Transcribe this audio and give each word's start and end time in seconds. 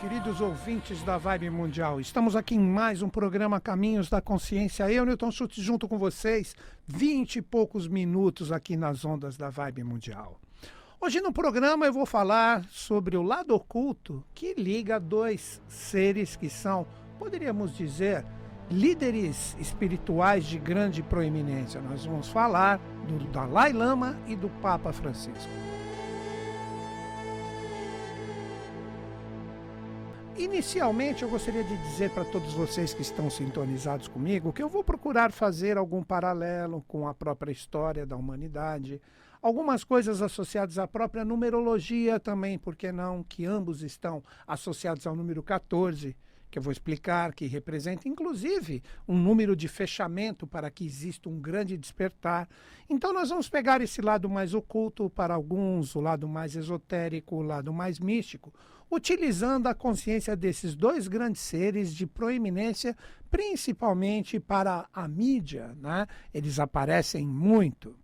queridos 0.00 0.40
ouvintes 0.40 1.02
da 1.02 1.18
Vibe 1.18 1.50
Mundial. 1.50 2.00
Estamos 2.00 2.34
aqui 2.34 2.54
em 2.54 2.58
mais 2.58 3.02
um 3.02 3.08
programa 3.10 3.60
Caminhos 3.60 4.08
da 4.08 4.18
Consciência. 4.18 4.90
Eu, 4.90 5.04
Newton 5.04 5.30
Schultz, 5.30 5.56
junto 5.56 5.86
com 5.86 5.98
vocês, 5.98 6.56
vinte 6.86 7.36
e 7.36 7.42
poucos 7.42 7.86
minutos 7.86 8.50
aqui 8.50 8.78
nas 8.78 9.04
ondas 9.04 9.36
da 9.36 9.50
Vibe 9.50 9.84
Mundial. 9.84 10.40
Hoje 10.98 11.20
no 11.20 11.34
programa 11.34 11.84
eu 11.84 11.92
vou 11.92 12.06
falar 12.06 12.64
sobre 12.70 13.14
o 13.14 13.22
lado 13.22 13.54
oculto 13.54 14.24
que 14.34 14.54
liga 14.54 14.98
dois 14.98 15.60
seres 15.68 16.34
que 16.34 16.48
são, 16.48 16.86
poderíamos 17.18 17.76
dizer, 17.76 18.24
líderes 18.70 19.54
espirituais 19.60 20.46
de 20.46 20.58
grande 20.58 21.02
proeminência. 21.02 21.78
Nós 21.78 22.06
vamos 22.06 22.28
falar 22.28 22.78
do 23.06 23.18
Dalai 23.30 23.74
Lama 23.74 24.18
e 24.26 24.34
do 24.34 24.48
Papa 24.62 24.94
Francisco. 24.94 25.50
Inicialmente, 30.40 31.22
eu 31.22 31.28
gostaria 31.28 31.62
de 31.62 31.76
dizer 31.76 32.08
para 32.12 32.24
todos 32.24 32.54
vocês 32.54 32.94
que 32.94 33.02
estão 33.02 33.28
sintonizados 33.28 34.08
comigo 34.08 34.54
que 34.54 34.62
eu 34.62 34.70
vou 34.70 34.82
procurar 34.82 35.32
fazer 35.32 35.76
algum 35.76 36.02
paralelo 36.02 36.82
com 36.88 37.06
a 37.06 37.12
própria 37.12 37.52
história 37.52 38.06
da 38.06 38.16
humanidade, 38.16 39.02
algumas 39.42 39.84
coisas 39.84 40.22
associadas 40.22 40.78
à 40.78 40.88
própria 40.88 41.26
numerologia 41.26 42.18
também, 42.18 42.58
por 42.58 42.74
que 42.74 42.90
não, 42.90 43.22
que 43.22 43.44
ambos 43.44 43.82
estão 43.82 44.24
associados 44.46 45.06
ao 45.06 45.14
número 45.14 45.42
14 45.42 46.16
que 46.50 46.58
eu 46.58 46.62
vou 46.62 46.72
explicar, 46.72 47.32
que 47.32 47.46
representa 47.46 48.08
inclusive 48.08 48.82
um 49.06 49.16
número 49.16 49.54
de 49.54 49.68
fechamento 49.68 50.46
para 50.46 50.70
que 50.70 50.84
exista 50.84 51.28
um 51.28 51.38
grande 51.38 51.76
despertar. 51.76 52.48
Então, 52.88 53.12
nós 53.12 53.28
vamos 53.28 53.48
pegar 53.48 53.80
esse 53.80 54.02
lado 54.02 54.28
mais 54.28 54.52
oculto 54.52 55.08
para 55.08 55.32
alguns, 55.32 55.94
o 55.94 56.00
lado 56.00 56.26
mais 56.26 56.56
esotérico, 56.56 57.36
o 57.36 57.42
lado 57.42 57.72
mais 57.72 58.00
místico, 58.00 58.52
utilizando 58.90 59.68
a 59.68 59.74
consciência 59.74 60.34
desses 60.34 60.74
dois 60.74 61.06
grandes 61.06 61.40
seres 61.40 61.94
de 61.94 62.06
proeminência, 62.06 62.96
principalmente 63.30 64.40
para 64.40 64.88
a 64.92 65.06
mídia. 65.06 65.76
Né? 65.80 66.06
Eles 66.34 66.58
aparecem 66.58 67.26
muito. 67.26 67.94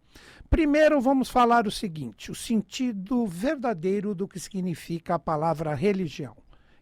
Primeiro, 0.48 1.00
vamos 1.00 1.28
falar 1.28 1.66
o 1.66 1.70
seguinte: 1.70 2.30
o 2.30 2.34
sentido 2.34 3.26
verdadeiro 3.26 4.14
do 4.14 4.28
que 4.28 4.38
significa 4.38 5.16
a 5.16 5.18
palavra 5.18 5.74
religião 5.74 6.36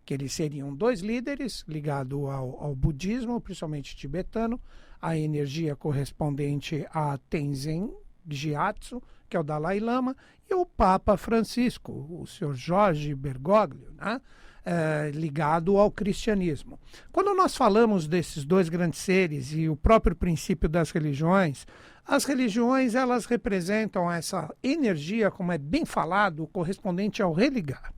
que 0.04 0.12
eles 0.12 0.32
seriam 0.32 0.74
dois 0.74 1.00
líderes 1.00 1.64
ligados 1.66 2.28
ao, 2.28 2.62
ao 2.62 2.74
budismo, 2.74 3.40
principalmente 3.40 3.96
tibetano, 3.96 4.60
a 5.00 5.16
energia 5.16 5.74
correspondente 5.74 6.86
a 6.90 7.18
Tenzin 7.30 7.90
Gyatso, 8.26 9.02
que 9.34 9.36
é 9.36 9.40
o 9.40 9.42
Dalai 9.42 9.80
Lama, 9.80 10.16
e 10.48 10.54
o 10.54 10.64
Papa 10.64 11.16
Francisco, 11.16 12.06
o 12.08 12.24
senhor 12.24 12.54
Jorge 12.54 13.16
Bergoglio, 13.16 13.88
né? 13.98 14.20
É, 14.64 15.10
ligado 15.12 15.76
ao 15.76 15.90
cristianismo. 15.90 16.78
Quando 17.12 17.34
nós 17.34 17.54
falamos 17.54 18.06
desses 18.06 18.46
dois 18.46 18.70
grandes 18.70 19.00
seres 19.00 19.52
e 19.52 19.68
o 19.68 19.76
próprio 19.76 20.16
princípio 20.16 20.68
das 20.68 20.90
religiões, 20.90 21.66
as 22.06 22.24
religiões 22.24 22.94
elas 22.94 23.26
representam 23.26 24.10
essa 24.10 24.54
energia, 24.62 25.30
como 25.30 25.52
é 25.52 25.58
bem 25.58 25.84
falado, 25.84 26.46
correspondente 26.46 27.20
ao 27.20 27.32
religar. 27.32 27.92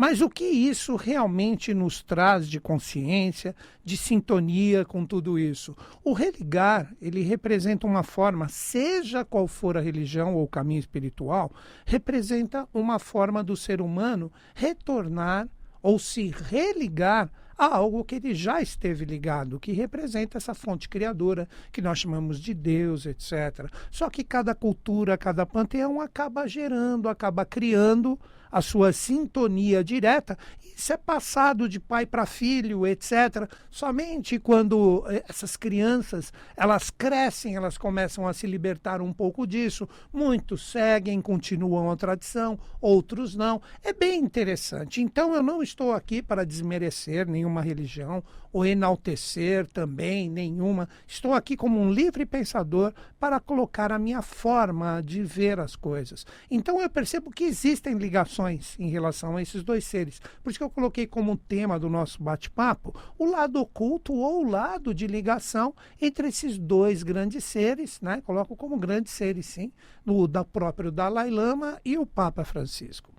Mas 0.00 0.20
o 0.20 0.30
que 0.30 0.44
isso 0.44 0.94
realmente 0.94 1.74
nos 1.74 2.04
traz 2.04 2.48
de 2.48 2.60
consciência, 2.60 3.52
de 3.84 3.96
sintonia 3.96 4.84
com 4.84 5.04
tudo 5.04 5.36
isso? 5.36 5.76
O 6.04 6.12
religar, 6.12 6.94
ele 7.02 7.22
representa 7.22 7.84
uma 7.84 8.04
forma, 8.04 8.48
seja 8.48 9.24
qual 9.24 9.48
for 9.48 9.76
a 9.76 9.80
religião 9.80 10.36
ou 10.36 10.44
o 10.44 10.48
caminho 10.48 10.78
espiritual, 10.78 11.50
representa 11.84 12.68
uma 12.72 13.00
forma 13.00 13.42
do 13.42 13.56
ser 13.56 13.80
humano 13.80 14.30
retornar 14.54 15.48
ou 15.82 15.98
se 15.98 16.28
religar 16.28 17.28
a 17.58 17.74
algo 17.74 18.04
que 18.04 18.14
ele 18.14 18.36
já 18.36 18.62
esteve 18.62 19.04
ligado, 19.04 19.58
que 19.58 19.72
representa 19.72 20.38
essa 20.38 20.54
fonte 20.54 20.88
criadora 20.88 21.48
que 21.72 21.82
nós 21.82 21.98
chamamos 21.98 22.38
de 22.38 22.54
Deus, 22.54 23.04
etc. 23.04 23.68
Só 23.90 24.08
que 24.08 24.22
cada 24.22 24.54
cultura, 24.54 25.18
cada 25.18 25.44
panteão 25.44 26.00
acaba 26.00 26.46
gerando, 26.46 27.08
acaba 27.08 27.44
criando 27.44 28.16
a 28.50 28.60
sua 28.60 28.92
sintonia 28.92 29.82
direta, 29.82 30.36
isso 30.78 30.92
é 30.92 30.96
passado 30.96 31.68
de 31.68 31.80
pai 31.80 32.06
para 32.06 32.24
filho, 32.24 32.86
etc. 32.86 33.50
Somente 33.68 34.38
quando 34.38 35.04
eh, 35.08 35.24
essas 35.28 35.56
crianças 35.56 36.32
elas 36.56 36.88
crescem, 36.88 37.56
elas 37.56 37.76
começam 37.76 38.28
a 38.28 38.32
se 38.32 38.46
libertar 38.46 39.02
um 39.02 39.12
pouco 39.12 39.44
disso. 39.44 39.88
Muitos 40.12 40.70
seguem, 40.70 41.20
continuam 41.20 41.90
a 41.90 41.96
tradição, 41.96 42.56
outros 42.80 43.34
não. 43.34 43.60
É 43.82 43.92
bem 43.92 44.20
interessante. 44.20 45.02
Então 45.02 45.34
eu 45.34 45.42
não 45.42 45.64
estou 45.64 45.92
aqui 45.92 46.22
para 46.22 46.46
desmerecer 46.46 47.28
nenhuma 47.28 47.60
religião 47.60 48.22
ou 48.52 48.64
enaltecer 48.64 49.66
também 49.66 50.30
nenhuma. 50.30 50.88
Estou 51.06 51.34
aqui 51.34 51.56
como 51.56 51.80
um 51.80 51.90
livre 51.90 52.24
pensador 52.24 52.92
para 53.18 53.40
colocar 53.40 53.92
a 53.92 53.98
minha 53.98 54.22
forma 54.22 55.02
de 55.02 55.22
ver 55.22 55.58
as 55.58 55.74
coisas. 55.76 56.24
Então 56.50 56.80
eu 56.80 56.88
percebo 56.88 57.30
que 57.30 57.44
existem 57.44 57.94
ligações 57.94 58.78
em 58.78 58.88
relação 58.88 59.36
a 59.36 59.42
esses 59.42 59.62
dois 59.62 59.84
seres. 59.84 60.20
Por 60.42 60.50
isso 60.50 60.58
que 60.58 60.64
eu 60.64 60.67
coloquei 60.70 61.06
como 61.06 61.36
tema 61.36 61.78
do 61.78 61.88
nosso 61.88 62.22
bate-papo 62.22 62.94
o 63.18 63.24
lado 63.24 63.60
oculto 63.60 64.12
ou 64.12 64.44
o 64.44 64.50
lado 64.50 64.94
de 64.94 65.06
ligação 65.06 65.74
entre 66.00 66.28
esses 66.28 66.58
dois 66.58 67.02
grandes 67.02 67.44
seres, 67.44 68.00
né? 68.00 68.20
Coloco 68.22 68.56
como 68.56 68.76
grandes 68.76 69.12
seres, 69.12 69.46
sim, 69.46 69.72
no 70.04 70.26
da 70.26 70.44
próprio 70.44 70.90
Dalai 70.90 71.30
Lama 71.30 71.80
e 71.84 71.96
o 71.96 72.06
Papa 72.06 72.44
Francisco. 72.44 73.12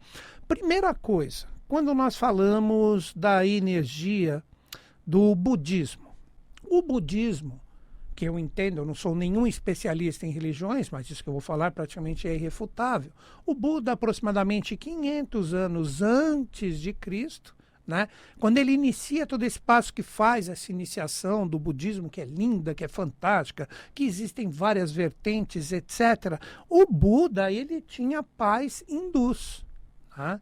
Primeira 0.48 0.94
coisa, 0.94 1.48
quando 1.68 1.94
nós 1.94 2.16
falamos 2.16 3.14
da 3.16 3.46
energia 3.46 4.44
do 5.06 5.34
budismo. 5.36 6.16
O 6.64 6.82
budismo, 6.84 7.60
que 8.20 8.26
eu 8.26 8.38
entendo, 8.38 8.80
eu 8.80 8.86
não 8.86 8.94
sou 8.94 9.16
nenhum 9.16 9.48
especialista 9.48 10.28
em 10.28 10.30
religiões, 10.30 10.90
mas 10.90 11.10
isso 11.10 11.24
que 11.24 11.30
eu 11.30 11.34
vou 11.34 11.42
falar 11.42 11.72
praticamente 11.72 12.28
é 12.28 12.36
irrefutável. 12.36 13.14
O 13.46 13.56
Buda, 13.56 13.94
aproximadamente 13.94 14.76
500 14.76 15.54
anos 15.54 16.02
antes 16.02 16.82
de 16.82 16.92
Cristo, 16.92 17.56
né? 17.88 18.10
Quando 18.38 18.58
ele 18.58 18.74
inicia 18.74 19.26
todo 19.26 19.44
esse 19.44 19.58
passo 19.58 19.94
que 19.94 20.04
faz 20.04 20.50
essa 20.50 20.70
iniciação 20.70 21.48
do 21.48 21.58
budismo, 21.58 22.10
que 22.10 22.20
é 22.20 22.26
linda, 22.26 22.76
que 22.76 22.84
é 22.84 22.90
fantástica, 22.90 23.70
que 23.96 24.04
existem 24.04 24.50
várias 24.50 24.92
vertentes, 24.92 25.72
etc. 25.72 26.42
O 26.68 26.86
Buda, 26.86 27.50
ele 27.50 27.80
tinha 27.80 28.22
paz 28.22 28.84
hindus. 28.86 29.66
Né? 30.18 30.42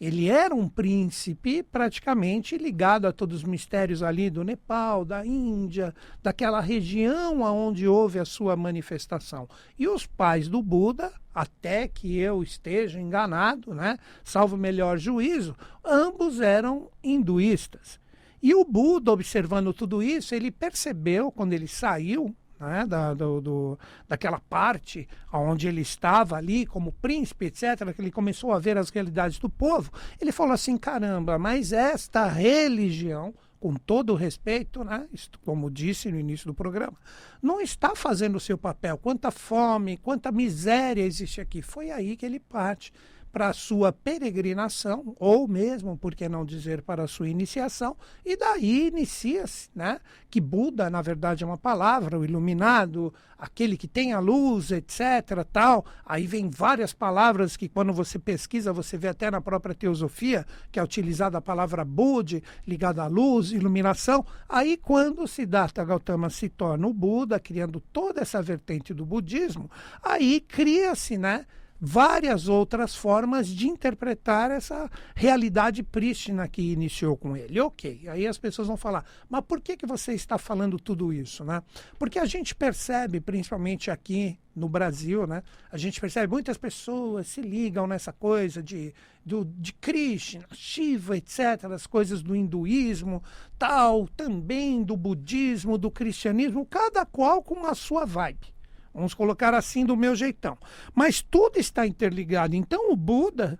Ele 0.00 0.28
era 0.28 0.54
um 0.54 0.68
príncipe 0.68 1.62
praticamente 1.62 2.56
ligado 2.56 3.06
a 3.06 3.12
todos 3.12 3.38
os 3.38 3.44
mistérios 3.44 4.00
ali 4.00 4.30
do 4.30 4.44
Nepal, 4.44 5.04
da 5.04 5.26
Índia, 5.26 5.92
daquela 6.22 6.60
região 6.60 7.42
onde 7.42 7.88
houve 7.88 8.20
a 8.20 8.24
sua 8.24 8.54
manifestação. 8.54 9.48
E 9.76 9.88
os 9.88 10.06
pais 10.06 10.48
do 10.48 10.62
Buda, 10.62 11.12
até 11.34 11.88
que 11.88 12.16
eu 12.16 12.44
esteja 12.44 13.00
enganado, 13.00 13.74
né, 13.74 13.98
salvo 14.22 14.56
melhor 14.56 14.98
juízo, 14.98 15.56
ambos 15.84 16.40
eram 16.40 16.88
hinduístas. 17.02 17.98
E 18.40 18.54
o 18.54 18.64
Buda, 18.64 19.10
observando 19.10 19.74
tudo 19.74 20.00
isso, 20.00 20.32
ele 20.32 20.52
percebeu, 20.52 21.32
quando 21.32 21.54
ele 21.54 21.66
saiu 21.66 22.32
né, 22.58 22.86
da, 22.86 23.14
do, 23.14 23.40
do, 23.40 23.78
daquela 24.08 24.40
parte 24.40 25.08
onde 25.32 25.68
ele 25.68 25.80
estava 25.80 26.36
ali 26.36 26.66
como 26.66 26.92
príncipe, 26.92 27.46
etc., 27.46 27.92
que 27.94 28.00
ele 28.00 28.10
começou 28.10 28.52
a 28.52 28.58
ver 28.58 28.76
as 28.76 28.90
realidades 28.90 29.38
do 29.38 29.48
povo, 29.48 29.90
ele 30.20 30.32
falou 30.32 30.52
assim: 30.52 30.76
caramba, 30.76 31.38
mas 31.38 31.72
esta 31.72 32.26
religião, 32.26 33.34
com 33.60 33.74
todo 33.74 34.12
o 34.12 34.16
respeito, 34.16 34.84
né, 34.84 35.06
como 35.44 35.70
disse 35.70 36.10
no 36.10 36.18
início 36.18 36.46
do 36.46 36.54
programa, 36.54 36.96
não 37.42 37.60
está 37.60 37.94
fazendo 37.94 38.36
o 38.36 38.40
seu 38.40 38.56
papel. 38.56 38.98
Quanta 38.98 39.30
fome, 39.30 39.96
quanta 39.96 40.30
miséria 40.30 41.02
existe 41.02 41.40
aqui. 41.40 41.62
Foi 41.62 41.90
aí 41.90 42.16
que 42.16 42.26
ele 42.26 42.38
parte 42.38 42.92
para 43.32 43.48
a 43.48 43.52
sua 43.52 43.92
peregrinação, 43.92 45.14
ou 45.18 45.46
mesmo, 45.46 45.96
por 45.96 46.14
que 46.14 46.28
não 46.28 46.44
dizer, 46.44 46.82
para 46.82 47.04
a 47.04 47.08
sua 47.08 47.28
iniciação, 47.28 47.96
e 48.24 48.36
daí 48.36 48.88
inicia-se, 48.88 49.68
né? 49.74 50.00
Que 50.30 50.40
Buda, 50.40 50.90
na 50.90 51.02
verdade, 51.02 51.44
é 51.44 51.46
uma 51.46 51.58
palavra, 51.58 52.18
o 52.18 52.24
iluminado, 52.24 53.12
aquele 53.38 53.76
que 53.76 53.86
tem 53.86 54.12
a 54.12 54.18
luz, 54.18 54.72
etc, 54.72 55.44
tal. 55.50 55.86
Aí 56.04 56.26
vem 56.26 56.50
várias 56.50 56.92
palavras 56.92 57.56
que 57.56 57.68
quando 57.68 57.92
você 57.92 58.18
pesquisa, 58.18 58.72
você 58.72 58.98
vê 58.98 59.08
até 59.08 59.30
na 59.30 59.40
própria 59.40 59.74
teosofia, 59.74 60.44
que 60.72 60.78
é 60.78 60.82
utilizada 60.82 61.38
a 61.38 61.40
palavra 61.40 61.84
Budi, 61.84 62.42
ligada 62.66 63.02
à 63.02 63.06
luz, 63.06 63.52
iluminação. 63.52 64.26
Aí 64.48 64.76
quando 64.76 65.26
Siddhartha 65.28 65.84
Gautama 65.84 66.28
se 66.28 66.48
torna 66.48 66.86
o 66.86 66.92
Buda, 66.92 67.38
criando 67.38 67.80
toda 67.80 68.20
essa 68.20 68.42
vertente 68.42 68.92
do 68.92 69.06
budismo, 69.06 69.70
aí 70.02 70.40
cria-se, 70.40 71.16
né? 71.16 71.46
Várias 71.80 72.48
outras 72.48 72.94
formas 72.94 73.48
de 73.48 73.68
interpretar 73.68 74.50
essa 74.50 74.90
realidade 75.14 75.82
prístina 75.82 76.48
que 76.48 76.72
iniciou 76.72 77.16
com 77.16 77.36
ele. 77.36 77.60
Ok, 77.60 78.08
aí 78.08 78.26
as 78.26 78.38
pessoas 78.38 78.68
vão 78.68 78.76
falar, 78.76 79.04
mas 79.28 79.44
por 79.44 79.60
que, 79.60 79.76
que 79.76 79.86
você 79.86 80.12
está 80.12 80.38
falando 80.38 80.78
tudo 80.78 81.12
isso? 81.12 81.44
Né? 81.44 81.62
Porque 81.98 82.18
a 82.18 82.24
gente 82.24 82.54
percebe, 82.54 83.20
principalmente 83.20 83.90
aqui 83.90 84.38
no 84.54 84.68
Brasil, 84.68 85.24
né, 85.24 85.42
a 85.70 85.76
gente 85.76 86.00
percebe 86.00 86.32
muitas 86.32 86.58
pessoas 86.58 87.28
se 87.28 87.40
ligam 87.40 87.86
nessa 87.86 88.12
coisa 88.12 88.60
de, 88.60 88.92
do, 89.24 89.44
de 89.44 89.72
Krishna, 89.72 90.44
Shiva, 90.52 91.16
etc., 91.16 91.64
as 91.72 91.86
coisas 91.86 92.22
do 92.22 92.34
hinduísmo, 92.34 93.22
tal, 93.56 94.08
também 94.08 94.82
do 94.82 94.96
budismo, 94.96 95.78
do 95.78 95.92
cristianismo, 95.92 96.66
cada 96.66 97.06
qual 97.06 97.40
com 97.40 97.66
a 97.66 97.74
sua 97.74 98.04
vibe. 98.04 98.57
Vamos 98.94 99.14
colocar 99.14 99.54
assim 99.54 99.84
do 99.84 99.96
meu 99.96 100.14
jeitão. 100.16 100.56
Mas 100.94 101.22
tudo 101.22 101.58
está 101.58 101.86
interligado. 101.86 102.56
Então 102.56 102.90
o 102.90 102.96
Buda, 102.96 103.58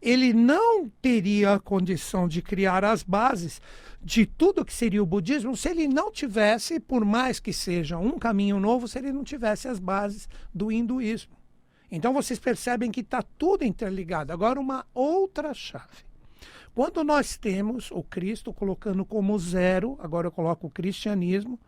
ele 0.00 0.32
não 0.32 0.88
teria 1.02 1.54
a 1.54 1.60
condição 1.60 2.26
de 2.26 2.40
criar 2.40 2.84
as 2.84 3.02
bases 3.02 3.60
de 4.02 4.24
tudo 4.24 4.64
que 4.64 4.72
seria 4.72 5.02
o 5.02 5.06
budismo 5.06 5.56
se 5.56 5.68
ele 5.68 5.86
não 5.86 6.10
tivesse, 6.10 6.80
por 6.80 7.04
mais 7.04 7.38
que 7.38 7.52
seja 7.52 7.98
um 7.98 8.18
caminho 8.18 8.58
novo, 8.58 8.88
se 8.88 8.98
ele 8.98 9.12
não 9.12 9.22
tivesse 9.22 9.68
as 9.68 9.78
bases 9.78 10.28
do 10.54 10.72
hinduísmo. 10.72 11.36
Então 11.90 12.12
vocês 12.12 12.38
percebem 12.38 12.90
que 12.90 13.00
está 13.00 13.20
tudo 13.20 13.64
interligado. 13.64 14.32
Agora, 14.32 14.60
uma 14.60 14.86
outra 14.94 15.52
chave. 15.52 16.08
Quando 16.72 17.02
nós 17.02 17.36
temos 17.36 17.90
o 17.90 18.02
Cristo 18.02 18.52
colocando 18.52 19.04
como 19.04 19.36
zero, 19.38 19.98
agora 20.00 20.28
eu 20.28 20.32
coloco 20.32 20.68
o 20.68 20.70
cristianismo, 20.70 21.58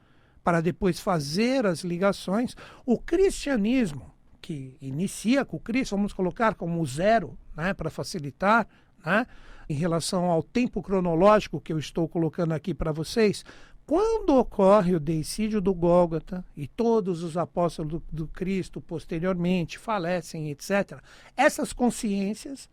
para 0.42 0.60
depois 0.60 1.00
fazer 1.00 1.66
as 1.66 1.80
ligações, 1.80 2.56
o 2.84 2.98
cristianismo, 2.98 4.12
que 4.40 4.76
inicia 4.80 5.44
com 5.44 5.58
Cristo, 5.58 5.96
vamos 5.96 6.12
colocar 6.12 6.54
como 6.54 6.84
zero, 6.84 7.38
né, 7.56 7.72
para 7.72 7.90
facilitar, 7.90 8.66
né, 9.04 9.26
em 9.68 9.74
relação 9.74 10.24
ao 10.24 10.42
tempo 10.42 10.82
cronológico 10.82 11.60
que 11.60 11.72
eu 11.72 11.78
estou 11.78 12.08
colocando 12.08 12.52
aqui 12.52 12.74
para 12.74 12.90
vocês, 12.90 13.44
quando 13.86 14.36
ocorre 14.36 14.94
o 14.94 15.00
deicídio 15.00 15.60
do 15.60 15.74
Gólgota 15.74 16.44
e 16.56 16.66
todos 16.66 17.22
os 17.22 17.36
apóstolos 17.36 17.92
do, 17.92 18.02
do 18.10 18.26
Cristo 18.28 18.80
posteriormente 18.80 19.78
falecem, 19.78 20.50
etc., 20.50 21.00
essas 21.36 21.72
consciências 21.72 22.68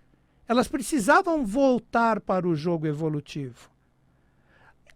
elas 0.48 0.68
precisavam 0.68 1.46
voltar 1.46 2.20
para 2.20 2.48
o 2.48 2.56
jogo 2.56 2.88
evolutivo. 2.88 3.70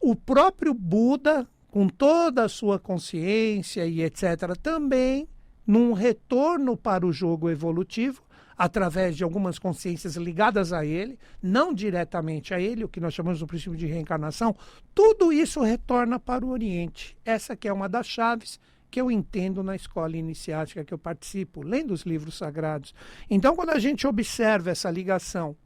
O 0.02 0.16
próprio 0.16 0.74
Buda 0.74 1.48
com 1.74 1.88
toda 1.88 2.44
a 2.44 2.50
sua 2.50 2.78
consciência 2.78 3.84
e 3.88 4.04
etc., 4.04 4.56
também 4.62 5.28
num 5.66 5.92
retorno 5.92 6.78
para 6.78 7.04
o 7.04 7.12
jogo 7.12 7.50
evolutivo, 7.50 8.22
através 8.56 9.18
de 9.18 9.24
algumas 9.24 9.58
consciências 9.58 10.16
ligadas 10.16 10.72
a 10.72 10.86
ele, 10.86 11.18
não 11.42 11.74
diretamente 11.74 12.54
a 12.54 12.60
ele, 12.62 12.84
o 12.84 12.88
que 12.88 13.00
nós 13.00 13.16
chamamos 13.16 13.40
do 13.40 13.48
princípio 13.48 13.75
de 13.75 13.88
reencarnação, 13.88 14.56
tudo 14.94 15.34
isso 15.34 15.62
retorna 15.62 16.20
para 16.20 16.46
o 16.46 16.52
Oriente. 16.52 17.18
Essa 17.25 17.56
que 17.56 17.68
é 17.68 17.74
uma 17.74 17.90
das 17.90 18.06
chaves 18.06 18.60
que 18.92 19.02
eu 19.02 19.10
entendo 19.10 19.64
na 19.64 19.75
escola 19.75 20.16
iniciática 20.16 20.86
que 20.86 20.94
eu 20.94 21.00
participo, 21.00 21.64
lendo 21.64 21.90
os 21.90 22.04
livros 22.04 22.38
sagrados. 22.38 22.94
Então, 23.28 23.56
quando 23.56 23.72
a 23.72 23.80
gente 23.80 24.06
observa 24.06 24.70
essa 24.70 24.92
ligação 24.92 25.58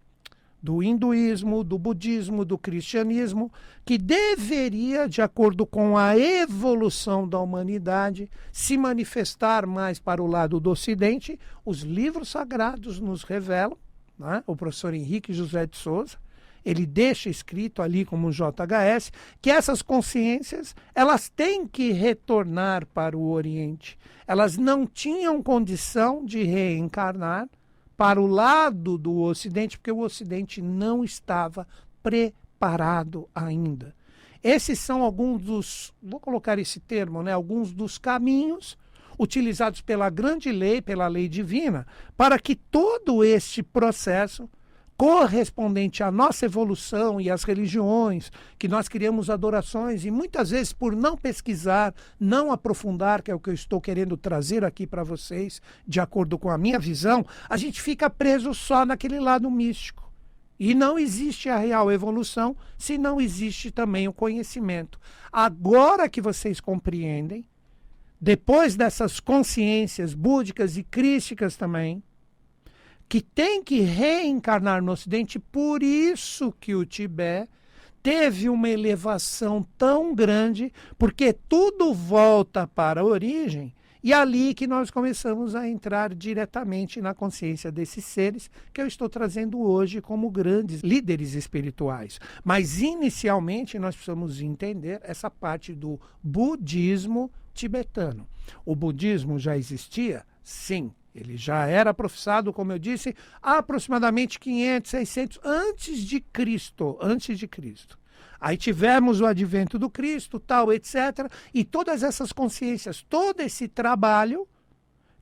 do 0.61 0.81
hinduísmo, 0.81 1.63
do 1.63 1.77
budismo, 1.77 2.43
do 2.43 2.57
cristianismo, 2.57 3.51
que 3.85 3.97
deveria, 3.97 5.07
de 5.07 5.21
acordo 5.21 5.65
com 5.65 5.97
a 5.97 6.17
evolução 6.17 7.27
da 7.27 7.39
humanidade, 7.39 8.29
se 8.51 8.77
manifestar 8.77 9.65
mais 9.65 9.99
para 9.99 10.21
o 10.21 10.27
lado 10.27 10.59
do 10.59 10.71
Ocidente. 10.71 11.39
Os 11.65 11.81
livros 11.81 12.29
sagrados 12.29 12.99
nos 12.99 13.23
revelam, 13.23 13.77
né? 14.17 14.43
o 14.47 14.55
professor 14.55 14.93
Henrique 14.93 15.31
José 15.33 15.65
de 15.65 15.77
Souza, 15.77 16.17
ele 16.65 16.85
deixa 16.85 17.29
escrito 17.29 17.81
ali 17.81 18.03
como 18.03 18.29
JHS 18.29 19.13
que 19.41 19.49
essas 19.49 19.81
consciências 19.81 20.75
elas 20.93 21.29
têm 21.29 21.65
que 21.65 21.93
retornar 21.93 22.85
para 22.87 23.17
o 23.17 23.31
Oriente. 23.31 23.97
Elas 24.27 24.57
não 24.57 24.85
tinham 24.85 25.41
condição 25.41 26.25
de 26.25 26.43
reencarnar 26.43 27.47
para 27.97 28.21
o 28.21 28.27
lado 28.27 28.97
do 28.97 29.17
Ocidente, 29.21 29.77
porque 29.77 29.91
o 29.91 30.01
Ocidente 30.01 30.61
não 30.61 31.03
estava 31.03 31.67
preparado 32.03 33.27
ainda. 33.33 33.95
Esses 34.43 34.79
são 34.79 35.01
alguns 35.01 35.41
dos, 35.41 35.93
vou 36.01 36.19
colocar 36.19 36.59
esse 36.59 36.79
termo, 36.79 37.23
né, 37.23 37.33
alguns 37.33 37.73
dos 37.73 37.97
caminhos 37.97 38.77
utilizados 39.19 39.81
pela 39.81 40.11
grande 40.11 40.51
lei, 40.51 40.79
pela 40.79 41.07
lei 41.07 41.27
divina, 41.27 41.87
para 42.15 42.37
que 42.37 42.55
todo 42.55 43.23
este 43.23 43.63
processo 43.63 44.47
correspondente 44.97 46.01
à 46.01 46.09
nossa 46.09 46.45
evolução 46.45 47.21
e 47.21 47.29
às 47.29 47.43
religiões, 47.43 48.31
que 48.57 48.67
nós 48.67 48.89
criamos 48.89 49.29
adorações 49.29 50.03
e 50.03 50.09
muitas 50.09 50.49
vezes 50.49 50.73
por 50.73 50.95
não 50.95 51.15
pesquisar, 51.15 51.93
não 52.19 52.51
aprofundar, 52.51 53.21
que 53.21 53.29
é 53.29 53.35
o 53.35 53.39
que 53.39 53.51
eu 53.51 53.53
estou 53.53 53.79
querendo 53.79 54.17
trazer 54.17 54.65
aqui 54.65 54.87
para 54.87 55.03
vocês, 55.03 55.61
de 55.87 55.99
acordo 55.99 56.39
com 56.39 56.49
a 56.49 56.57
minha 56.57 56.79
visão, 56.79 57.23
a 57.47 57.55
gente 57.55 57.79
fica 57.79 58.09
preso 58.09 58.55
só 58.55 58.85
naquele 58.85 59.19
lado 59.19 59.49
místico. 59.51 60.11
E 60.59 60.73
não 60.73 60.97
existe 60.97 61.49
a 61.49 61.57
real 61.57 61.91
evolução 61.91 62.57
se 62.75 62.97
não 62.97 63.21
existe 63.21 63.69
também 63.69 64.07
o 64.07 64.13
conhecimento. 64.13 64.99
Agora 65.31 66.09
que 66.09 66.19
vocês 66.19 66.59
compreendem, 66.59 67.47
depois 68.19 68.75
dessas 68.75 69.19
consciências 69.19 70.15
búdicas 70.15 70.75
e 70.75 70.81
crísticas 70.81 71.55
também, 71.55 72.01
que 73.09 73.21
tem 73.21 73.63
que 73.63 73.81
reencarnar 73.81 74.81
no 74.81 74.91
Ocidente, 74.91 75.39
por 75.39 75.81
isso 75.81 76.53
que 76.59 76.75
o 76.75 76.85
Tibete 76.85 77.49
teve 78.03 78.49
uma 78.49 78.69
elevação 78.69 79.65
tão 79.77 80.15
grande, 80.15 80.71
porque 80.97 81.33
tudo 81.33 81.93
volta 81.93 82.65
para 82.67 83.01
a 83.01 83.05
origem, 83.05 83.73
e 84.03 84.13
ali 84.13 84.53
que 84.53 84.67
nós 84.67 84.89
começamos 84.89 85.55
a 85.55 85.67
entrar 85.67 86.13
diretamente 86.13 87.01
na 87.01 87.13
consciência 87.13 87.71
desses 87.71 88.05
seres 88.05 88.49
que 88.71 88.81
eu 88.81 88.87
estou 88.87 89.09
trazendo 89.09 89.59
hoje 89.59 89.99
como 89.99 90.29
grandes 90.29 90.81
líderes 90.81 91.33
espirituais. 91.33 92.19
Mas 92.43 92.79
inicialmente 92.79 93.77
nós 93.77 93.95
precisamos 93.95 94.39
entender 94.39 95.01
essa 95.03 95.29
parte 95.29 95.73
do 95.73 95.99
budismo 96.23 97.29
tibetano. 97.53 98.25
O 98.65 98.75
budismo 98.75 99.37
já 99.37 99.57
existia? 99.57 100.23
Sim, 100.41 100.91
ele 101.17 101.35
já 101.35 101.65
era 101.65 101.93
professado, 101.93 102.53
como 102.53 102.71
eu 102.71 102.79
disse, 102.79 103.15
aproximadamente 103.41 104.39
500, 104.39 104.91
600 104.91 105.39
antes 105.43 105.99
de 105.99 106.19
Cristo, 106.21 106.97
antes 107.01 107.39
de 107.39 107.47
Cristo. 107.47 107.97
Aí 108.39 108.55
tivemos 108.55 109.19
o 109.19 109.25
advento 109.25 109.79
do 109.79 109.89
Cristo, 109.89 110.39
tal, 110.39 110.71
etc. 110.71 111.29
E 111.53 111.63
todas 111.63 112.03
essas 112.03 112.31
consciências, 112.31 113.03
todo 113.09 113.41
esse 113.41 113.67
trabalho 113.67 114.47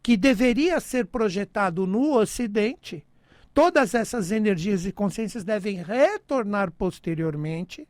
que 0.04 0.18
deveria 0.18 0.80
ser 0.80 1.06
projetado 1.06 1.88
no 1.88 2.18
Ocidente, 2.18 3.06
todas 3.54 3.96
essas 3.96 4.32
energias 4.32 4.86
e 4.86 4.92
consciências 4.92 5.44
devem 5.44 5.82
retornar 5.82 6.72
posteriormente 6.72 7.88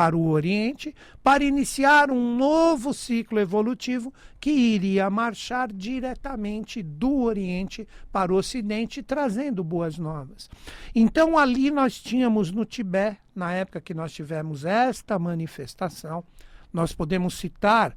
para 0.00 0.16
o 0.16 0.30
Oriente 0.30 0.94
para 1.22 1.44
iniciar 1.44 2.10
um 2.10 2.34
novo 2.34 2.94
ciclo 2.94 3.38
evolutivo 3.38 4.14
que 4.40 4.50
iria 4.50 5.10
marchar 5.10 5.70
diretamente 5.70 6.82
do 6.82 7.24
Oriente 7.24 7.86
para 8.10 8.32
o 8.32 8.36
Ocidente, 8.36 9.02
trazendo 9.02 9.62
boas 9.62 9.98
novas. 9.98 10.48
Então, 10.94 11.36
ali 11.36 11.70
nós 11.70 12.00
tínhamos 12.00 12.50
no 12.50 12.64
Tibete, 12.64 13.18
na 13.36 13.52
época 13.52 13.78
que 13.78 13.92
nós 13.92 14.10
tivemos 14.10 14.64
esta 14.64 15.18
manifestação, 15.18 16.24
nós 16.72 16.94
podemos 16.94 17.34
citar 17.34 17.94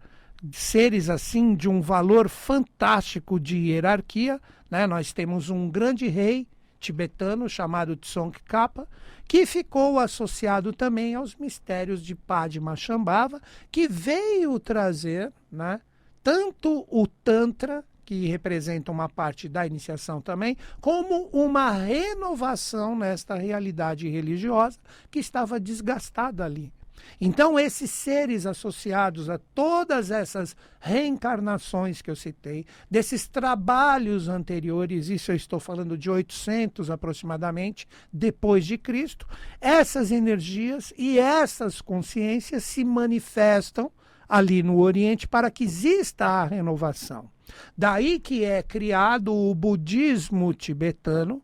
seres 0.52 1.10
assim 1.10 1.56
de 1.56 1.70
um 1.70 1.80
valor 1.80 2.28
fantástico 2.28 3.40
de 3.40 3.56
hierarquia. 3.56 4.42
Né? 4.70 4.86
Nós 4.86 5.14
temos 5.14 5.50
um 5.50 5.70
grande 5.70 6.10
rei 6.10 6.50
tibetano 6.84 7.48
chamado 7.48 7.96
Tsongkhapa, 7.96 8.88
que 9.26 9.46
ficou 9.46 10.00
associado 10.00 10.74
também 10.74 11.16
aos 11.16 11.36
mistérios 11.36 12.04
de 12.04 12.14
Padma-Shambhava, 12.14 13.42
que 13.72 13.88
veio 13.88 14.60
trazer 14.60 15.32
né, 15.50 15.80
tanto 16.22 16.86
o 16.90 17.08
Tantra, 17.08 17.84
que 18.06 18.28
representa 18.28 18.92
uma 18.92 19.08
parte 19.08 19.48
da 19.48 19.66
iniciação 19.66 20.22
também, 20.22 20.58
como 20.82 21.30
uma 21.32 21.72
renovação 21.72 22.98
nesta 22.98 23.36
realidade 23.36 24.10
religiosa 24.10 24.78
que 25.10 25.20
estava 25.20 25.58
desgastada 25.60 26.44
ali. 26.44 26.72
Então, 27.20 27.58
esses 27.58 27.90
seres 27.92 28.46
associados 28.46 29.30
a 29.30 29.38
todas 29.38 30.12
essas 30.12 30.56
reencarnações 30.80 32.02
que 32.02 32.12
eu 32.12 32.16
citei, 32.16 32.66
desses 32.90 33.28
trabalhos 33.28 34.28
anteriores, 34.28 35.10
isso 35.10 35.32
eu 35.32 35.36
estou 35.36 35.60
falando 35.60 35.98
de 35.98 36.10
800 36.10 36.90
aproximadamente, 36.90 37.88
depois 38.12 38.66
de 38.66 38.78
Cristo, 38.78 39.28
essas 39.62 40.12
energias 40.12 40.94
e 40.98 41.18
essas 41.18 41.82
consciências 41.82 42.64
se 42.64 42.84
manifestam 42.84 43.92
ali 44.28 44.64
no 44.64 44.80
Oriente 44.80 45.28
para 45.28 45.52
que 45.52 45.64
exista 45.64 46.26
a 46.26 46.46
renovação. 46.46 47.30
Daí 47.78 48.20
que 48.20 48.44
é 48.44 48.64
criado 48.64 49.34
o 49.34 49.54
budismo 49.54 50.54
tibetano, 50.54 51.42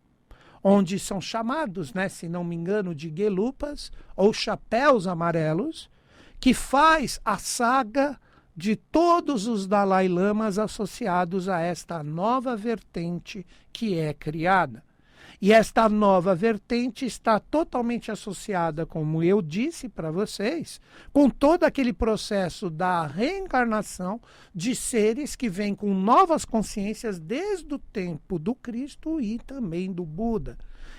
onde 0.64 1.00
são 1.00 1.22
chamados, 1.22 1.94
né, 1.94 2.10
se 2.10 2.28
não 2.28 2.44
me 2.44 2.56
engano, 2.56 2.94
de 2.94 3.14
gelupas 3.16 3.92
ou 4.16 4.34
chapéus 4.34 5.08
amarelos, 5.08 5.90
que 6.40 6.54
faz 6.54 7.20
a 7.24 7.38
saga 7.38 8.20
de 8.56 8.76
todos 8.76 9.48
os 9.48 9.66
Dalai 9.66 10.08
Lamas 10.08 10.60
associados 10.60 11.48
a 11.48 11.62
esta 11.62 12.04
nova 12.04 12.56
vertente 12.58 13.46
que 13.72 13.98
é 13.98 14.14
criada. 14.14 14.84
E 15.42 15.54
esta 15.54 15.88
nova 15.88 16.36
vertente 16.36 17.06
está 17.06 17.40
totalmente 17.40 18.12
associada, 18.12 18.86
como 18.86 19.24
eu 19.24 19.42
disse 19.42 19.88
para 19.88 20.12
vocês, 20.12 20.82
com 21.14 21.30
todo 21.30 21.64
aquele 21.64 21.94
processo 21.94 22.70
da 22.70 23.08
reencarnação 23.08 24.20
de 24.54 24.76
seres 24.76 25.38
que 25.38 25.48
vêm 25.48 25.74
com 25.74 25.94
novas 25.94 26.44
consciências 26.44 27.20
desde 27.20 27.74
o 27.74 27.80
tempo 27.80 28.38
do 28.38 28.54
Cristo 28.54 29.22
e 29.22 29.40
também 29.40 29.94
do 29.94 30.06
Buda. 30.06 30.58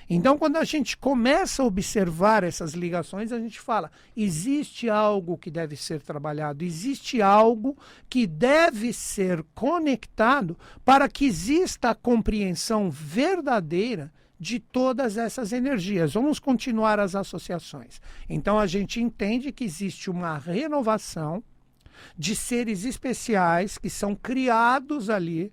Então, 0.08 0.38
quando 0.38 0.56
a 0.56 0.64
gente 0.64 0.96
começa 0.96 1.62
a 1.62 1.66
observar 1.66 2.42
essas 2.42 2.72
ligações, 2.72 3.32
a 3.32 3.38
gente 3.38 3.60
fala: 3.60 3.92
existe 4.16 4.88
algo 4.88 5.36
que 5.36 5.50
deve 5.50 5.76
ser 5.76 6.00
trabalhado, 6.00 6.64
existe 6.64 7.20
algo 7.20 7.76
que 8.08 8.26
deve 8.26 8.92
ser 8.92 9.44
conectado 9.54 10.58
para 10.82 11.08
que 11.10 11.26
exista 11.26 11.90
a 11.90 11.94
compreensão 11.94 12.90
verdadeira 12.90 14.10
de 14.40 14.58
todas 14.58 15.18
essas 15.18 15.52
energias. 15.52 16.14
Vamos 16.14 16.38
continuar 16.38 16.98
as 16.98 17.14
associações. 17.14 18.00
Então 18.26 18.58
a 18.58 18.66
gente 18.66 18.98
entende 18.98 19.52
que 19.52 19.64
existe 19.64 20.08
uma 20.08 20.38
renovação 20.38 21.44
de 22.16 22.34
seres 22.34 22.86
especiais 22.86 23.76
que 23.76 23.90
são 23.90 24.14
criados 24.14 25.10
ali 25.10 25.52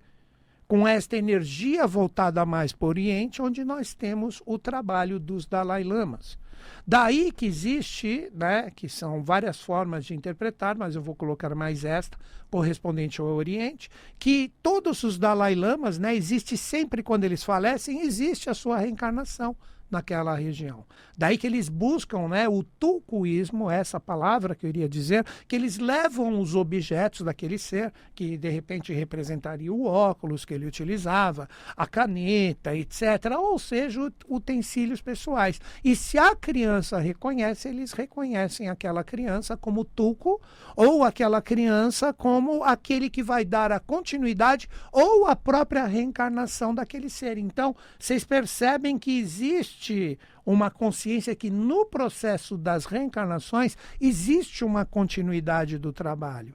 com 0.67 0.87
esta 0.87 1.15
energia 1.15 1.87
voltada 1.87 2.45
mais 2.45 2.73
para 2.73 2.85
o 2.85 2.89
Oriente, 2.89 3.41
onde 3.41 3.63
nós 3.63 3.93
temos 3.93 4.41
o 4.45 4.59
trabalho 4.59 5.19
dos 5.19 5.45
Dalai 5.45 5.83
Lamas. 5.83 6.37
Daí 6.85 7.31
que 7.31 7.45
existe, 7.45 8.29
né, 8.33 8.71
que 8.75 8.89
são 8.89 9.23
várias 9.23 9.61
formas 9.61 10.05
de 10.05 10.13
interpretar, 10.13 10.77
mas 10.77 10.95
eu 10.95 11.01
vou 11.01 11.15
colocar 11.15 11.53
mais 11.55 11.85
esta, 11.85 12.17
correspondente 12.49 13.21
ao 13.21 13.27
Oriente, 13.27 13.89
que 14.19 14.51
todos 14.61 15.03
os 15.03 15.17
Dalai 15.17 15.55
Lamas, 15.55 15.97
né, 15.97 16.13
existe 16.15 16.57
sempre 16.57 17.01
quando 17.01 17.23
eles 17.23 17.43
falecem, 17.43 18.01
existe 18.01 18.49
a 18.49 18.53
sua 18.53 18.77
reencarnação 18.77 19.55
naquela 19.89 20.35
região. 20.35 20.85
Daí 21.17 21.37
que 21.37 21.47
eles 21.47 21.69
buscam 21.69 22.27
né, 22.27 22.47
o 22.47 22.63
tucuísmo, 22.63 23.71
essa 23.71 23.99
palavra 23.99 24.53
que 24.53 24.65
eu 24.65 24.69
iria 24.69 24.87
dizer, 24.87 25.25
que 25.47 25.55
eles 25.55 25.77
levam 25.77 26.39
os 26.39 26.55
objetos 26.55 27.21
daquele 27.21 27.57
ser, 27.57 27.91
que 28.13 28.37
de 28.37 28.49
repente 28.49 28.93
representaria 28.93 29.73
o 29.73 29.85
óculos 29.85 30.45
que 30.45 30.53
ele 30.53 30.65
utilizava, 30.65 31.49
a 31.75 31.87
caneta, 31.87 32.75
etc., 32.75 33.31
ou 33.37 33.57
seja, 33.57 34.11
utensílios 34.27 35.01
pessoais. 35.01 35.59
E 35.83 35.95
se 35.95 36.17
a 36.17 36.35
criança 36.35 36.99
reconhece, 36.99 37.69
eles 37.69 37.93
reconhecem 37.93 38.69
aquela 38.69 39.03
criança 39.03 39.57
como 39.57 39.83
tuco, 39.83 40.41
ou 40.75 41.03
aquela 41.03 41.41
criança 41.41 42.13
como 42.13 42.63
aquele 42.63 43.09
que 43.09 43.23
vai 43.23 43.43
dar 43.43 43.71
a 43.71 43.79
continuidade 43.79 44.67
ou 44.91 45.25
a 45.25 45.35
própria 45.35 45.85
reencarnação 45.85 46.75
daquele 46.75 47.09
ser. 47.09 47.37
Então, 47.37 47.75
vocês 47.97 48.23
percebem 48.23 48.99
que 48.99 49.17
existe 49.19 49.76
uma 50.45 50.69
consciência 50.71 51.35
que 51.35 51.49
no 51.49 51.85
processo 51.85 52.57
das 52.57 52.85
reencarnações 52.85 53.77
existe 53.99 54.63
uma 54.63 54.85
continuidade 54.85 55.77
do 55.77 55.91
trabalho. 55.91 56.53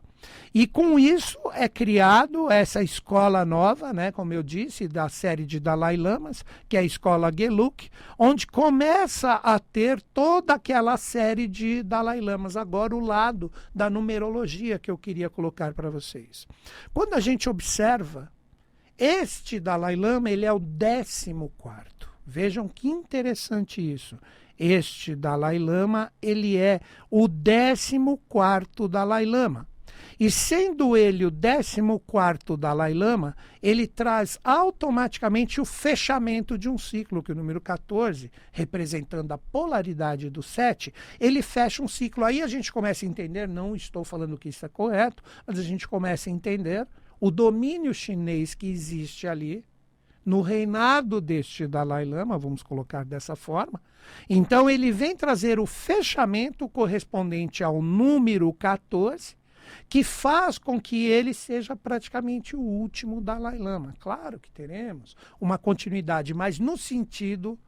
E 0.55 0.67
com 0.67 0.99
isso 0.99 1.39
é 1.55 1.69
criado 1.69 2.51
essa 2.51 2.83
escola 2.83 3.45
nova, 3.45 3.93
né, 3.93 4.13
como 4.13 4.33
eu 4.33 4.43
disse, 4.43 4.87
da 4.87 5.09
série 5.09 5.45
de 5.45 5.59
Dalai 5.59 5.97
Lamas, 5.97 6.45
que 6.69 6.77
é 6.77 6.81
a 6.81 6.85
escola 6.85 7.33
Geluk, 7.37 7.89
onde 8.19 8.47
começa 8.47 9.35
a 9.35 9.59
ter 9.59 10.01
toda 10.15 10.55
aquela 10.55 10.97
série 10.97 11.49
de 11.49 11.83
Dalai 11.83 12.21
Lamas. 12.21 12.57
Agora, 12.57 12.95
o 12.95 13.01
lado 13.01 13.51
da 13.75 13.89
numerologia 13.89 14.79
que 14.79 14.91
eu 14.91 14.99
queria 14.99 15.31
colocar 15.31 15.73
para 15.73 15.91
vocês. 15.91 16.47
Quando 16.93 17.15
a 17.15 17.21
gente 17.21 17.49
observa, 17.49 18.31
este 18.99 19.59
Dalai 19.59 19.97
Lama 19.97 20.31
ele 20.31 20.45
é 20.45 20.53
o 20.53 20.59
décimo 20.59 21.51
quarto. 21.57 22.12
Vejam 22.25 22.69
que 22.69 22.89
interessante 22.89 23.81
isso. 23.81 24.19
Este 24.59 25.17
Dalai 25.17 25.59
Lama, 25.59 26.13
ele 26.21 26.57
é 26.57 26.81
o 27.11 27.29
14 27.29 27.99
Dalai 28.89 29.25
Lama. 29.25 29.67
E 30.21 30.31
sendo 30.31 30.97
ele 30.97 31.25
o 31.25 31.33
14 31.33 31.81
Dalai 32.57 32.95
Lama, 32.95 33.37
ele 33.61 33.89
traz 33.89 34.39
automaticamente 34.45 35.61
o 35.61 35.65
fechamento 35.65 36.57
de 36.57 36.69
um 36.69 36.79
ciclo, 36.79 37.23
que 37.23 37.33
o 37.33 37.35
número 37.35 37.61
14, 37.61 38.31
representando 38.53 39.33
a 39.33 39.39
polaridade 39.39 40.31
do 40.31 40.43
7, 40.43 40.93
ele 41.19 41.43
fecha 41.43 41.83
um 41.83 41.89
ciclo. 41.89 42.25
Aí 42.25 42.41
a 42.41 42.47
gente 42.47 42.73
começa 42.73 43.05
a 43.05 43.09
entender, 43.09 43.49
não 43.49 43.75
estou 43.75 44.05
falando 44.05 44.39
que 44.39 44.49
isso 44.49 44.65
é 44.65 44.69
correto, 44.69 45.25
mas 45.45 45.59
a 45.59 45.63
gente 45.63 45.89
começa 45.89 46.31
a 46.31 46.33
entender 46.33 46.87
o 47.19 47.31
domínio 47.31 47.95
chinês 47.95 48.55
que 48.55 48.67
existe 48.67 49.27
ali, 49.27 49.65
no 50.25 50.41
reinado 50.41 51.21
deste 51.21 51.67
Dalai 51.67 52.05
Lama, 52.05 52.39
vamos 52.39 52.63
colocar 52.63 53.05
dessa 53.05 53.35
forma. 53.35 53.81
Então 54.29 54.69
ele 54.69 54.91
vem 54.91 55.17
trazer 55.17 55.59
o 55.59 55.67
fechamento 55.67 56.69
correspondente 56.69 57.63
ao 57.65 57.83
número 57.83 58.53
14, 58.53 59.37
que 59.89 60.05
faz 60.05 60.59
com 60.59 60.81
que 60.81 61.07
ele 61.07 61.33
seja 61.33 61.75
praticamente 61.75 62.55
o 62.55 62.61
último 62.61 63.21
Dalai 63.21 63.59
Lama. 63.59 63.95
Claro 63.99 64.39
que 64.39 64.51
teremos 64.51 65.17
uma 65.41 65.59
continuidade, 65.59 66.35
mas 66.35 66.59
no 66.59 66.77
sentido 66.77 67.59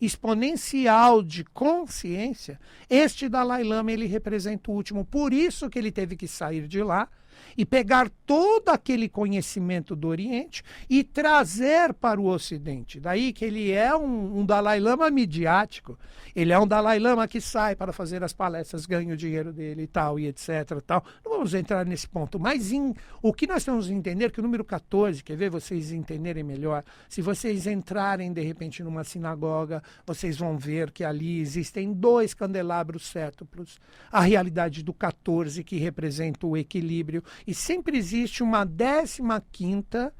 exponencial 0.00 1.22
de 1.22 1.44
consciência, 1.44 2.60
este 2.88 3.28
Dalai 3.28 3.64
Lama 3.64 3.90
ele 3.90 4.06
representa 4.06 4.70
o 4.70 4.74
último. 4.74 5.04
Por 5.04 5.32
isso 5.32 5.68
que 5.68 5.78
ele 5.78 5.90
teve 5.90 6.16
que 6.16 6.28
sair 6.28 6.68
de 6.68 6.82
lá 6.82 7.08
e 7.56 7.64
pegar 7.64 8.10
todo 8.26 8.68
aquele 8.68 9.08
conhecimento 9.08 9.96
do 9.96 10.08
Oriente 10.08 10.62
e 10.88 11.02
trazer 11.02 11.92
para 11.94 12.20
o 12.20 12.26
Ocidente. 12.26 13.00
Daí 13.00 13.32
que 13.32 13.44
ele 13.44 13.70
é 13.72 13.94
um, 13.96 14.40
um, 14.40 14.46
Dalai 14.46 14.80
Lama 14.80 15.10
midiático. 15.10 15.98
Ele 16.34 16.52
é 16.52 16.58
um 16.58 16.66
Dalai 16.66 16.98
Lama 16.98 17.26
que 17.26 17.40
sai 17.40 17.74
para 17.74 17.92
fazer 17.92 18.22
as 18.22 18.32
palestras, 18.32 18.86
ganha 18.86 19.14
o 19.14 19.16
dinheiro 19.16 19.52
dele 19.52 19.82
e 19.82 19.86
tal, 19.86 20.18
e 20.18 20.26
etc. 20.26 20.80
Tal. 20.86 21.04
Não 21.24 21.32
vamos 21.32 21.54
entrar 21.54 21.84
nesse 21.86 22.08
ponto. 22.08 22.38
Mas 22.38 22.72
em, 22.72 22.94
o 23.22 23.32
que 23.32 23.46
nós 23.46 23.64
temos 23.64 23.86
que 23.86 23.92
entender 23.92 24.30
que 24.30 24.40
o 24.40 24.42
número 24.42 24.64
14, 24.64 25.22
quer 25.22 25.36
ver 25.36 25.50
vocês 25.50 25.90
entenderem 25.92 26.44
melhor? 26.44 26.84
Se 27.08 27.22
vocês 27.22 27.66
entrarem, 27.66 28.32
de 28.32 28.42
repente, 28.42 28.82
numa 28.82 29.04
sinagoga, 29.04 29.82
vocês 30.06 30.36
vão 30.36 30.56
ver 30.56 30.90
que 30.90 31.04
ali 31.04 31.40
existem 31.40 31.92
dois 31.92 32.34
candelabros 32.34 33.06
cétuplos. 33.06 33.78
A 34.10 34.20
realidade 34.20 34.82
do 34.82 34.92
14, 34.92 35.64
que 35.64 35.76
representa 35.76 36.46
o 36.46 36.56
equilíbrio, 36.56 37.22
e 37.46 37.54
sempre 37.54 37.96
existe 37.96 38.42
uma 38.42 38.64
décima 38.64 39.42
quinta 39.52 40.12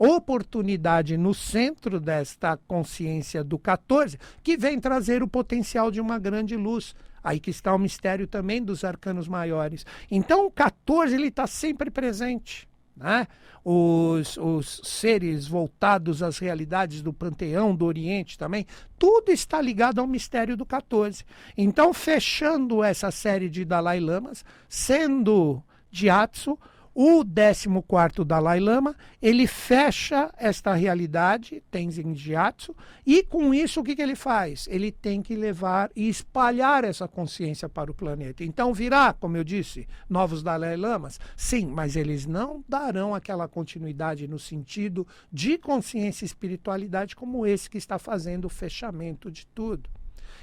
oportunidade 0.00 1.18
no 1.18 1.34
centro 1.34 2.00
desta 2.00 2.56
consciência 2.56 3.44
do 3.44 3.58
14, 3.58 4.18
que 4.42 4.56
vem 4.56 4.80
trazer 4.80 5.22
o 5.22 5.28
potencial 5.28 5.90
de 5.90 6.00
uma 6.00 6.18
grande 6.18 6.56
luz. 6.56 6.94
Aí 7.22 7.38
que 7.38 7.50
está 7.50 7.74
o 7.74 7.78
mistério 7.78 8.26
também 8.26 8.62
dos 8.62 8.82
arcanos 8.82 9.28
maiores. 9.28 9.84
Então 10.10 10.46
o 10.46 10.50
14 10.50 11.14
ele 11.14 11.26
está 11.26 11.46
sempre 11.46 11.90
presente. 11.90 12.66
Né? 12.96 13.26
Os, 13.62 14.38
os 14.38 14.80
seres 14.84 15.46
voltados 15.46 16.22
às 16.22 16.38
realidades 16.38 17.02
do 17.02 17.12
panteão 17.12 17.76
do 17.76 17.84
Oriente 17.84 18.38
também, 18.38 18.66
tudo 18.98 19.30
está 19.30 19.60
ligado 19.60 20.00
ao 20.00 20.06
mistério 20.06 20.56
do 20.56 20.64
14. 20.64 21.24
Então, 21.56 21.92
fechando 21.92 22.82
essa 22.82 23.10
série 23.10 23.50
de 23.50 23.66
Dalai 23.66 24.00
Lamas, 24.00 24.44
sendo 24.66 25.62
Gyatso, 25.90 26.58
o 26.94 27.24
14 27.24 28.24
Dalai 28.24 28.58
Lama, 28.58 28.96
ele 29.22 29.46
fecha 29.46 30.32
esta 30.36 30.74
realidade, 30.74 31.62
Tenzin 31.70 32.14
Gyatso, 32.14 32.74
e 33.06 33.22
com 33.22 33.54
isso 33.54 33.80
o 33.80 33.84
que, 33.84 33.94
que 33.94 34.02
ele 34.02 34.16
faz? 34.16 34.66
Ele 34.68 34.90
tem 34.90 35.22
que 35.22 35.36
levar 35.36 35.90
e 35.94 36.08
espalhar 36.08 36.84
essa 36.84 37.06
consciência 37.06 37.68
para 37.68 37.90
o 37.90 37.94
planeta. 37.94 38.44
Então 38.44 38.74
virá, 38.74 39.12
como 39.12 39.36
eu 39.36 39.44
disse, 39.44 39.86
novos 40.08 40.42
Dalai 40.42 40.76
Lamas? 40.76 41.20
Sim, 41.36 41.66
mas 41.66 41.94
eles 41.94 42.26
não 42.26 42.64
darão 42.68 43.14
aquela 43.14 43.46
continuidade 43.46 44.26
no 44.26 44.38
sentido 44.38 45.06
de 45.32 45.58
consciência 45.58 46.24
e 46.24 46.26
espiritualidade 46.26 47.14
como 47.14 47.46
esse 47.46 47.70
que 47.70 47.78
está 47.78 47.98
fazendo 47.98 48.46
o 48.46 48.50
fechamento 48.50 49.30
de 49.30 49.46
tudo. 49.46 49.88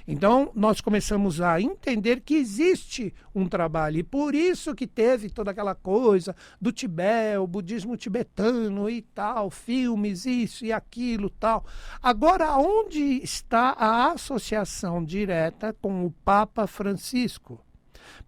Então, 0.08 0.52
nós 0.56 0.80
começamos 0.80 1.42
a 1.42 1.60
entender 1.60 2.22
que 2.22 2.36
existe 2.36 3.14
um 3.36 3.48
trabalho, 3.48 3.98
e 3.98 4.04
por 4.04 4.34
isso 4.34 4.74
que 4.74 4.88
teve 4.88 5.30
toda 5.30 5.52
aquela 5.52 5.76
coisa 5.76 6.36
do 6.62 6.72
Tibete, 6.72 7.38
o 7.38 7.46
budismo 7.48 7.98
tibetano 7.98 8.90
e 8.90 9.02
tal, 9.02 9.50
filmes, 9.50 10.26
isso 10.26 10.66
e 10.66 10.72
aquilo, 10.72 11.30
tal. 11.30 11.66
Agora, 12.02 12.56
onde 12.58 13.22
está 13.22 13.76
a 13.78 14.14
associação 14.14 15.04
direta 15.04 15.76
com 15.82 16.06
o 16.06 16.12
Papa 16.24 16.68
Francisco? 16.68 17.64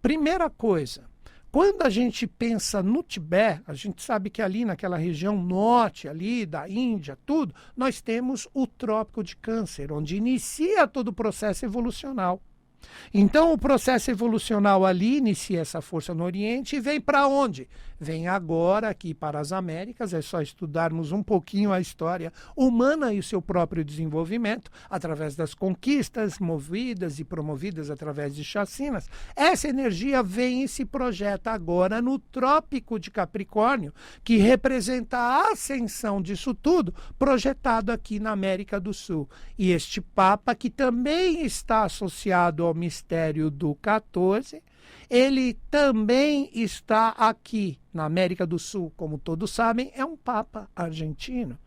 Primeira 0.01 0.50
coisa, 0.50 1.09
Quando 1.51 1.82
a 1.82 1.89
gente 1.89 2.27
pensa 2.27 2.84
no 2.84 3.01
Tibete, 3.01 3.63
a 3.65 3.74
gente 3.74 4.03
sabe 4.03 4.29
que 4.29 4.41
ali 4.41 4.63
naquela 4.63 4.98
região 4.98 5.36
norte, 5.36 6.08
ali 6.08 6.46
da 6.46 6.70
Índia, 6.70 7.18
tudo, 7.25 7.56
nós 7.75 8.01
temos 8.01 8.48
o 8.53 8.68
Trópico 8.68 9.24
de 9.24 9.36
Câncer, 9.36 9.91
onde 9.91 10.15
inicia 10.15 10.88
todo 10.88 11.08
o 11.08 11.13
processo 11.13 11.65
evolucional. 11.65 12.39
Então, 13.13 13.51
o 13.51 13.58
processo 13.58 14.12
evolucional 14.12 14.86
ali 14.86 15.18
inicia 15.18 15.62
essa 15.62 15.82
força 15.82 16.13
no 16.13 16.24
Oriente 16.24 16.75
e 16.75 16.79
vem 16.79 17.01
para 17.01 17.27
onde? 17.27 17.68
Vem 18.00 18.27
agora 18.27 18.88
aqui 18.88 19.13
para 19.13 19.39
as 19.39 19.51
Américas. 19.51 20.13
É 20.13 20.22
só 20.22 20.41
estudarmos 20.41 21.12
um 21.12 21.22
pouquinho 21.22 21.74
a 21.74 21.82
história 21.82 22.32
humana 22.56 23.13
e 23.13 23.20
o 23.20 23.24
seu 23.24 23.41
próprio 23.41 23.84
desenvolvimento 23.84 24.72
através 24.89 25.36
das 25.36 25.53
conquistas 25.53 26.39
movidas 26.39 27.20
e 27.20 27.25
promovidas 27.25 27.89
através 27.89 28.34
de 28.34 28.44
chacinas. 28.44 29.10
Essa 29.36 29.68
energia 29.68 30.24
vem 30.24 30.63
e 30.63 30.68
se 30.68 30.86
projeta 30.86 31.51
agora 31.51 32.01
no 32.01 32.18
Trópico 32.18 32.98
de 32.98 33.12
Capricórnio, 33.12 33.94
que 34.24 34.38
representa 34.38 35.18
a 35.18 35.51
ascensão 35.51 36.22
disso 36.22 36.53
tudo, 36.53 36.94
projetado 37.18 37.91
aqui 37.91 38.20
na 38.20 38.32
América 38.32 38.79
do 38.79 38.94
Sul. 38.94 39.29
E 39.58 39.72
este 39.72 40.00
Papa, 40.00 40.56
que 40.56 40.70
também 40.70 41.46
está 41.46 41.84
associado 41.84 42.63
ao 42.63 42.74
mistério 42.74 43.51
do 43.51 43.75
14, 43.75 44.62
ele 45.10 45.55
também 45.69 46.50
está 46.53 47.10
aqui 47.10 47.79
na 47.93 48.05
América 48.05 48.46
do 48.46 48.60
Sul, 48.60 48.91
como 48.96 49.17
todos 49.17 49.51
sabem, 49.51 49.91
é 49.96 50.05
um 50.05 50.15
Papa 50.15 50.69
argentino. 50.75 51.58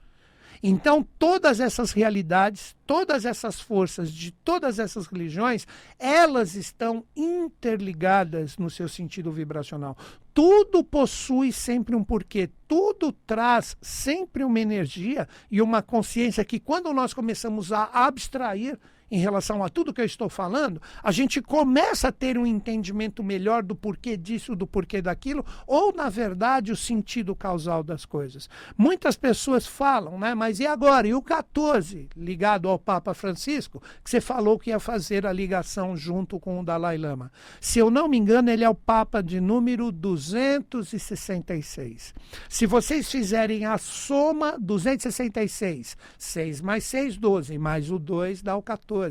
Então, 0.62 1.04
todas 1.18 1.58
essas 1.58 1.90
realidades, 1.90 2.76
todas 2.86 3.24
essas 3.24 3.60
forças 3.60 4.12
de 4.12 4.30
todas 4.30 4.78
essas 4.78 5.06
religiões, 5.06 5.66
elas 5.98 6.54
estão 6.54 7.04
interligadas 7.16 8.56
no 8.56 8.70
seu 8.70 8.88
sentido 8.88 9.32
vibracional. 9.32 9.96
Tudo 10.32 10.84
possui 10.84 11.50
sempre 11.50 11.96
um 11.96 12.04
porquê, 12.04 12.48
tudo 12.68 13.10
traz 13.10 13.76
sempre 13.82 14.44
uma 14.44 14.60
energia 14.60 15.28
e 15.50 15.60
uma 15.60 15.82
consciência 15.82 16.44
que, 16.44 16.60
quando 16.60 16.92
nós 16.92 17.12
começamos 17.12 17.72
a 17.72 17.90
abstrair 17.92 18.78
em 19.12 19.18
relação 19.18 19.62
a 19.62 19.68
tudo 19.68 19.92
que 19.92 20.00
eu 20.00 20.06
estou 20.06 20.30
falando, 20.30 20.80
a 21.02 21.12
gente 21.12 21.42
começa 21.42 22.08
a 22.08 22.12
ter 22.12 22.38
um 22.38 22.46
entendimento 22.46 23.22
melhor 23.22 23.62
do 23.62 23.76
porquê 23.76 24.16
disso, 24.16 24.56
do 24.56 24.66
porquê 24.66 25.02
daquilo, 25.02 25.44
ou, 25.66 25.92
na 25.92 26.08
verdade, 26.08 26.72
o 26.72 26.76
sentido 26.76 27.36
causal 27.36 27.82
das 27.82 28.06
coisas. 28.06 28.48
Muitas 28.74 29.14
pessoas 29.14 29.66
falam, 29.66 30.18
né? 30.18 30.34
Mas 30.34 30.60
e 30.60 30.66
agora? 30.66 31.06
E 31.06 31.12
o 31.12 31.20
14, 31.20 32.08
ligado 32.16 32.70
ao 32.70 32.78
Papa 32.78 33.12
Francisco, 33.12 33.82
que 34.02 34.08
você 34.08 34.18
falou 34.18 34.58
que 34.58 34.70
ia 34.70 34.80
fazer 34.80 35.26
a 35.26 35.32
ligação 35.32 35.94
junto 35.94 36.40
com 36.40 36.58
o 36.58 36.64
Dalai 36.64 36.96
Lama. 36.96 37.30
Se 37.60 37.78
eu 37.78 37.90
não 37.90 38.08
me 38.08 38.16
engano, 38.16 38.48
ele 38.48 38.64
é 38.64 38.70
o 38.70 38.74
Papa 38.74 39.22
de 39.22 39.42
número 39.42 39.92
266. 39.92 42.14
Se 42.48 42.64
vocês 42.64 43.10
fizerem 43.10 43.66
a 43.66 43.76
soma 43.76 44.56
266, 44.58 45.98
6 46.16 46.62
mais 46.62 46.84
6, 46.84 47.18
12, 47.18 47.58
mais 47.58 47.90
o 47.90 47.98
2 47.98 48.40
dá 48.40 48.56
o 48.56 48.62
14. 48.62 49.01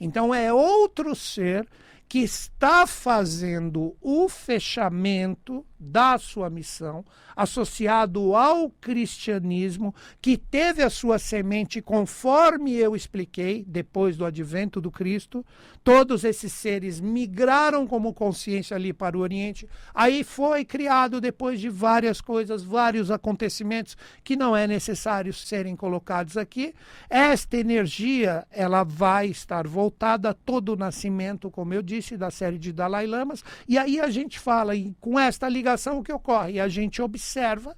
Então 0.00 0.34
é 0.34 0.52
outro 0.52 1.14
ser 1.14 1.66
que 2.08 2.20
está 2.20 2.86
fazendo 2.86 3.94
o 4.00 4.28
fechamento 4.28 5.64
da 5.78 6.18
sua 6.18 6.50
missão, 6.50 7.04
associado 7.36 8.34
ao 8.34 8.68
cristianismo, 8.68 9.94
que 10.20 10.36
teve 10.36 10.82
a 10.82 10.90
sua 10.90 11.18
semente, 11.18 11.80
conforme 11.80 12.74
eu 12.74 12.96
expliquei, 12.96 13.64
depois 13.66 14.16
do 14.16 14.24
advento 14.24 14.80
do 14.80 14.90
Cristo. 14.90 15.44
Todos 15.84 16.24
esses 16.24 16.52
seres 16.52 17.00
migraram 17.00 17.86
como 17.86 18.12
consciência 18.12 18.76
ali 18.76 18.92
para 18.92 19.16
o 19.16 19.20
Oriente. 19.20 19.68
Aí 19.94 20.24
foi 20.24 20.64
criado, 20.64 21.20
depois 21.20 21.60
de 21.60 21.68
várias 21.68 22.20
coisas, 22.20 22.62
vários 22.62 23.10
acontecimentos 23.10 23.96
que 24.22 24.36
não 24.36 24.56
é 24.56 24.66
necessário 24.66 25.32
serem 25.32 25.76
colocados 25.76 26.36
aqui. 26.36 26.74
Esta 27.08 27.56
energia, 27.56 28.46
ela 28.50 28.82
vai 28.84 29.28
estar 29.28 29.66
voltada 29.66 30.30
a 30.30 30.34
todo 30.34 30.72
o 30.72 30.76
nascimento, 30.76 31.50
como 31.50 31.72
eu 31.72 31.82
disse, 31.82 32.16
da 32.16 32.30
série 32.30 32.58
de 32.58 32.72
Dalai 32.72 33.06
Lamas. 33.06 33.42
E 33.66 33.78
aí 33.78 34.00
a 34.00 34.10
gente 34.10 34.38
fala, 34.38 34.74
e 34.74 34.94
com 35.00 35.18
esta 35.18 35.48
ligação, 35.48 35.67
o 35.98 36.02
que 36.02 36.12
ocorre? 36.12 36.52
E 36.52 36.60
a 36.60 36.68
gente 36.68 37.02
observa 37.02 37.76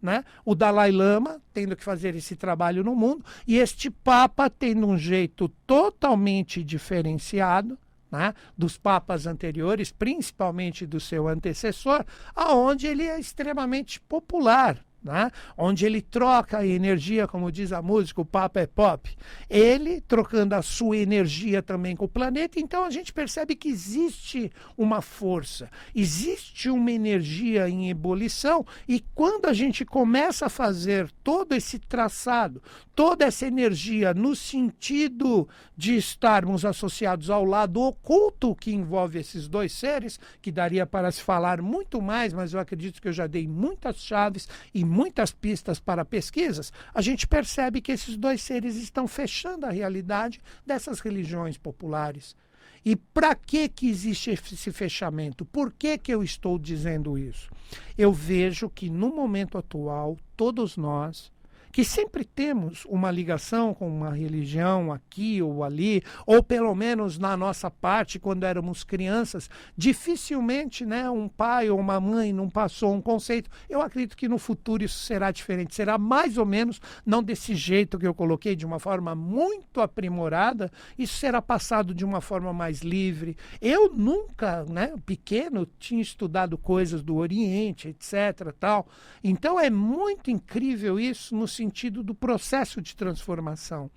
né, 0.00 0.24
o 0.44 0.54
Dalai 0.54 0.92
Lama 0.92 1.40
tendo 1.52 1.74
que 1.74 1.82
fazer 1.82 2.14
esse 2.14 2.36
trabalho 2.36 2.84
no 2.84 2.94
mundo 2.94 3.24
e 3.46 3.58
este 3.58 3.90
Papa 3.90 4.48
tendo 4.48 4.86
um 4.86 4.96
jeito 4.96 5.48
totalmente 5.66 6.62
diferenciado 6.62 7.78
né, 8.10 8.34
dos 8.56 8.78
papas 8.78 9.26
anteriores, 9.26 9.90
principalmente 9.90 10.86
do 10.86 11.00
seu 11.00 11.26
antecessor, 11.26 12.04
aonde 12.34 12.86
ele 12.86 13.04
é 13.04 13.18
extremamente 13.18 14.00
popular 14.00 14.85
né? 15.06 15.30
onde 15.56 15.86
ele 15.86 16.02
troca 16.02 16.58
a 16.58 16.66
energia, 16.66 17.26
como 17.26 17.50
diz 17.50 17.72
a 17.72 17.80
música, 17.80 18.20
o 18.20 18.24
Papa 18.24 18.60
é 18.60 18.66
pop. 18.66 19.16
Ele 19.48 20.00
trocando 20.00 20.54
a 20.54 20.62
sua 20.62 20.96
energia 20.96 21.62
também 21.62 21.94
com 21.94 22.04
o 22.04 22.08
planeta, 22.08 22.58
então 22.58 22.84
a 22.84 22.90
gente 22.90 23.12
percebe 23.12 23.54
que 23.54 23.68
existe 23.68 24.50
uma 24.76 25.00
força, 25.00 25.70
existe 25.94 26.68
uma 26.68 26.90
energia 26.90 27.68
em 27.68 27.88
ebulição, 27.88 28.66
e 28.88 29.00
quando 29.14 29.46
a 29.46 29.52
gente 29.52 29.84
começa 29.84 30.46
a 30.46 30.50
fazer 30.50 31.10
todo 31.22 31.54
esse 31.54 31.78
traçado, 31.78 32.62
toda 32.94 33.24
essa 33.24 33.46
energia 33.46 34.12
no 34.12 34.34
sentido 34.34 35.48
de 35.76 35.96
estarmos 35.96 36.64
associados 36.64 37.30
ao 37.30 37.44
lado 37.44 37.80
oculto 37.80 38.54
que 38.54 38.72
envolve 38.72 39.18
esses 39.18 39.46
dois 39.46 39.72
seres, 39.72 40.18
que 40.40 40.50
daria 40.50 40.86
para 40.86 41.12
se 41.12 41.22
falar 41.22 41.62
muito 41.62 42.00
mais, 42.00 42.32
mas 42.32 42.52
eu 42.52 42.60
acredito 42.60 43.00
que 43.00 43.08
eu 43.08 43.12
já 43.12 43.26
dei 43.26 43.46
muitas 43.46 43.98
chaves 43.98 44.48
e 44.74 44.84
muitas 44.96 45.30
pistas 45.30 45.78
para 45.78 46.06
pesquisas, 46.06 46.72
a 46.94 47.02
gente 47.02 47.26
percebe 47.26 47.82
que 47.82 47.92
esses 47.92 48.16
dois 48.16 48.40
seres 48.40 48.76
estão 48.76 49.06
fechando 49.06 49.66
a 49.66 49.70
realidade 49.70 50.40
dessas 50.64 51.00
religiões 51.00 51.58
populares. 51.58 52.34
E 52.82 52.96
para 52.96 53.34
que, 53.34 53.68
que 53.68 53.90
existe 53.90 54.30
esse 54.30 54.72
fechamento? 54.72 55.44
Por 55.44 55.70
que, 55.72 55.98
que 55.98 56.14
eu 56.14 56.22
estou 56.22 56.58
dizendo 56.58 57.18
isso? 57.18 57.50
Eu 57.98 58.12
vejo 58.12 58.70
que 58.70 58.88
no 58.88 59.14
momento 59.14 59.58
atual, 59.58 60.16
todos 60.36 60.76
nós, 60.76 61.30
que 61.76 61.84
sempre 61.84 62.24
temos 62.24 62.86
uma 62.86 63.10
ligação 63.10 63.74
com 63.74 63.86
uma 63.86 64.08
religião 64.08 64.90
aqui 64.90 65.42
ou 65.42 65.62
ali, 65.62 66.02
ou 66.24 66.42
pelo 66.42 66.74
menos 66.74 67.18
na 67.18 67.36
nossa 67.36 67.70
parte, 67.70 68.18
quando 68.18 68.44
éramos 68.44 68.82
crianças, 68.82 69.50
dificilmente 69.76 70.86
né, 70.86 71.10
um 71.10 71.28
pai 71.28 71.68
ou 71.68 71.78
uma 71.78 72.00
mãe 72.00 72.32
não 72.32 72.48
passou 72.48 72.94
um 72.94 73.02
conceito. 73.02 73.50
Eu 73.68 73.82
acredito 73.82 74.16
que 74.16 74.26
no 74.26 74.38
futuro 74.38 74.84
isso 74.84 75.00
será 75.00 75.30
diferente, 75.30 75.74
será 75.74 75.98
mais 75.98 76.38
ou 76.38 76.46
menos, 76.46 76.80
não 77.04 77.22
desse 77.22 77.54
jeito 77.54 77.98
que 77.98 78.06
eu 78.06 78.14
coloquei, 78.14 78.56
de 78.56 78.64
uma 78.64 78.78
forma 78.78 79.14
muito 79.14 79.82
aprimorada, 79.82 80.72
isso 80.96 81.18
será 81.18 81.42
passado 81.42 81.92
de 81.92 82.06
uma 82.06 82.22
forma 82.22 82.54
mais 82.54 82.80
livre. 82.80 83.36
Eu 83.60 83.92
nunca, 83.92 84.64
né, 84.64 84.94
pequeno, 85.04 85.68
tinha 85.78 86.00
estudado 86.00 86.56
coisas 86.56 87.02
do 87.02 87.16
Oriente, 87.16 87.88
etc. 87.88 88.54
Tal. 88.58 88.88
Então 89.22 89.60
é 89.60 89.68
muito 89.68 90.30
incrível 90.30 90.98
isso 90.98 91.36
no 91.36 91.46
sentido 91.46 91.65
sentido 91.66 92.02
do 92.02 92.14
processo 92.14 92.80
de 92.80 92.94
transformação. 92.94 93.90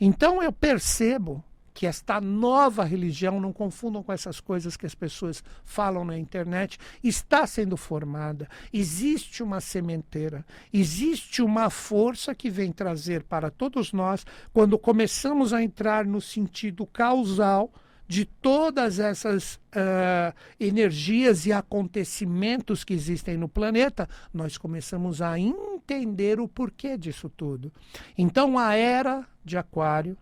Então 0.00 0.42
eu 0.42 0.52
percebo 0.52 1.42
que 1.72 1.86
esta 1.86 2.20
nova 2.20 2.84
religião, 2.84 3.40
não 3.40 3.52
confundam 3.52 4.00
com 4.00 4.12
essas 4.12 4.38
coisas 4.38 4.76
que 4.76 4.86
as 4.86 4.94
pessoas 4.94 5.42
falam 5.64 6.04
na 6.04 6.16
internet, 6.16 6.78
está 7.02 7.44
sendo 7.48 7.76
formada. 7.76 8.48
Existe 8.72 9.42
uma 9.42 9.60
sementeira, 9.60 10.46
existe 10.72 11.42
uma 11.42 11.70
força 11.70 12.32
que 12.32 12.48
vem 12.48 12.70
trazer 12.70 13.24
para 13.24 13.50
todos 13.50 13.92
nós, 13.92 14.24
quando 14.52 14.78
começamos 14.78 15.52
a 15.52 15.60
entrar 15.62 16.06
no 16.06 16.20
sentido 16.20 16.86
causal 16.86 17.72
de 18.14 18.24
todas 18.24 19.00
essas 19.00 19.54
uh, 19.54 20.32
energias 20.60 21.46
e 21.46 21.52
acontecimentos 21.52 22.84
que 22.84 22.94
existem 22.94 23.36
no 23.36 23.48
planeta, 23.48 24.08
nós 24.32 24.56
começamos 24.56 25.20
a 25.20 25.36
entender 25.36 26.38
o 26.38 26.46
porquê 26.46 26.96
disso 26.96 27.28
tudo. 27.28 27.72
Então, 28.16 28.56
a 28.56 28.76
era 28.76 29.26
de 29.44 29.58
Aquário 29.58 30.16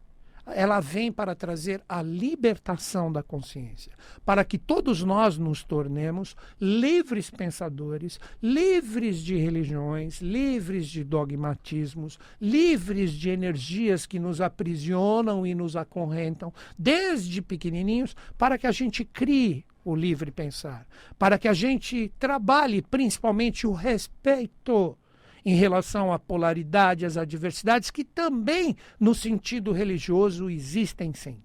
ela 0.46 0.80
vem 0.80 1.12
para 1.12 1.34
trazer 1.34 1.82
a 1.88 2.02
libertação 2.02 3.12
da 3.12 3.22
consciência, 3.22 3.92
para 4.24 4.44
que 4.44 4.58
todos 4.58 5.02
nós 5.02 5.38
nos 5.38 5.62
tornemos 5.62 6.36
livres 6.60 7.30
pensadores, 7.30 8.18
livres 8.42 9.22
de 9.22 9.36
religiões, 9.36 10.20
livres 10.20 10.88
de 10.88 11.04
dogmatismos, 11.04 12.18
livres 12.40 13.12
de 13.12 13.30
energias 13.30 14.04
que 14.04 14.18
nos 14.18 14.40
aprisionam 14.40 15.46
e 15.46 15.54
nos 15.54 15.76
acorrentam 15.76 16.52
desde 16.78 17.40
pequenininhos, 17.40 18.16
para 18.36 18.58
que 18.58 18.66
a 18.66 18.72
gente 18.72 19.04
crie 19.04 19.64
o 19.84 19.94
livre 19.94 20.30
pensar, 20.30 20.86
para 21.18 21.38
que 21.38 21.48
a 21.48 21.52
gente 21.52 22.12
trabalhe 22.18 22.82
principalmente 22.82 23.66
o 23.66 23.72
respeito 23.72 24.96
em 25.44 25.54
relação 25.54 26.12
à 26.12 26.18
polaridade, 26.18 27.06
às 27.06 27.16
adversidades, 27.16 27.90
que 27.90 28.04
também, 28.04 28.76
no 28.98 29.14
sentido 29.14 29.72
religioso, 29.72 30.48
existem 30.48 31.12
sim. 31.14 31.38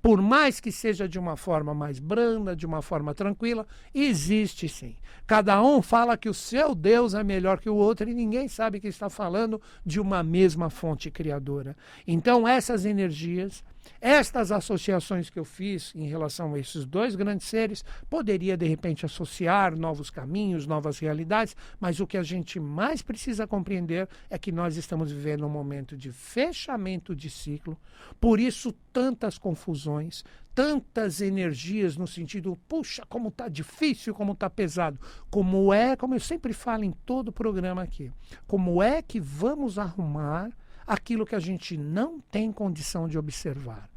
por 0.00 0.20
mais 0.20 0.60
que 0.60 0.70
seja 0.70 1.08
de 1.08 1.18
uma 1.18 1.36
forma 1.36 1.74
mais 1.74 1.98
branda, 1.98 2.54
de 2.54 2.66
uma 2.66 2.82
forma 2.82 3.14
tranquila, 3.14 3.66
existe 3.94 4.68
sim. 4.68 4.96
Cada 5.26 5.62
um 5.62 5.80
fala 5.80 6.16
que 6.16 6.28
o 6.28 6.34
seu 6.34 6.74
Deus 6.74 7.14
é 7.14 7.24
melhor 7.24 7.58
que 7.58 7.70
o 7.70 7.74
outro 7.74 8.08
e 8.08 8.14
ninguém 8.14 8.46
sabe 8.46 8.80
que 8.80 8.88
está 8.88 9.08
falando 9.08 9.60
de 9.84 9.98
uma 10.00 10.22
mesma 10.22 10.68
fonte 10.68 11.10
criadora. 11.10 11.76
Então, 12.06 12.46
essas 12.46 12.84
energias 12.84 13.64
estas 14.00 14.52
associações 14.52 15.30
que 15.30 15.38
eu 15.38 15.44
fiz 15.44 15.92
em 15.94 16.06
relação 16.06 16.54
a 16.54 16.58
esses 16.58 16.84
dois 16.84 17.14
grandes 17.14 17.46
seres, 17.46 17.84
poderia 18.08 18.56
de 18.56 18.66
repente 18.66 19.04
associar 19.04 19.76
novos 19.76 20.10
caminhos, 20.10 20.66
novas 20.66 20.98
realidades, 20.98 21.56
mas 21.80 22.00
o 22.00 22.06
que 22.06 22.16
a 22.16 22.22
gente 22.22 22.60
mais 22.60 23.02
precisa 23.02 23.46
compreender 23.46 24.08
é 24.28 24.38
que 24.38 24.52
nós 24.52 24.76
estamos 24.76 25.10
vivendo 25.10 25.46
um 25.46 25.50
momento 25.50 25.96
de 25.96 26.12
fechamento 26.12 27.14
de 27.14 27.30
ciclo, 27.30 27.78
por 28.20 28.38
isso 28.38 28.72
tantas 28.92 29.38
confusões, 29.38 30.24
tantas 30.54 31.20
energias 31.20 31.96
no 31.96 32.06
sentido, 32.06 32.56
puxa, 32.68 33.04
como 33.08 33.28
está 33.28 33.48
difícil, 33.48 34.14
como 34.14 34.32
está 34.32 34.48
pesado. 34.48 34.98
Como 35.28 35.74
é, 35.74 35.96
como 35.96 36.14
eu 36.14 36.20
sempre 36.20 36.52
falo 36.52 36.84
em 36.84 36.92
todo 36.92 37.28
o 37.28 37.32
programa 37.32 37.82
aqui, 37.82 38.12
como 38.46 38.82
é 38.82 39.02
que 39.02 39.18
vamos 39.18 39.78
arrumar 39.78 40.50
aquilo 40.86 41.26
que 41.26 41.34
a 41.34 41.40
gente 41.40 41.76
não 41.76 42.20
tem 42.20 42.52
condição 42.52 43.08
de 43.08 43.18
observar. 43.18 43.88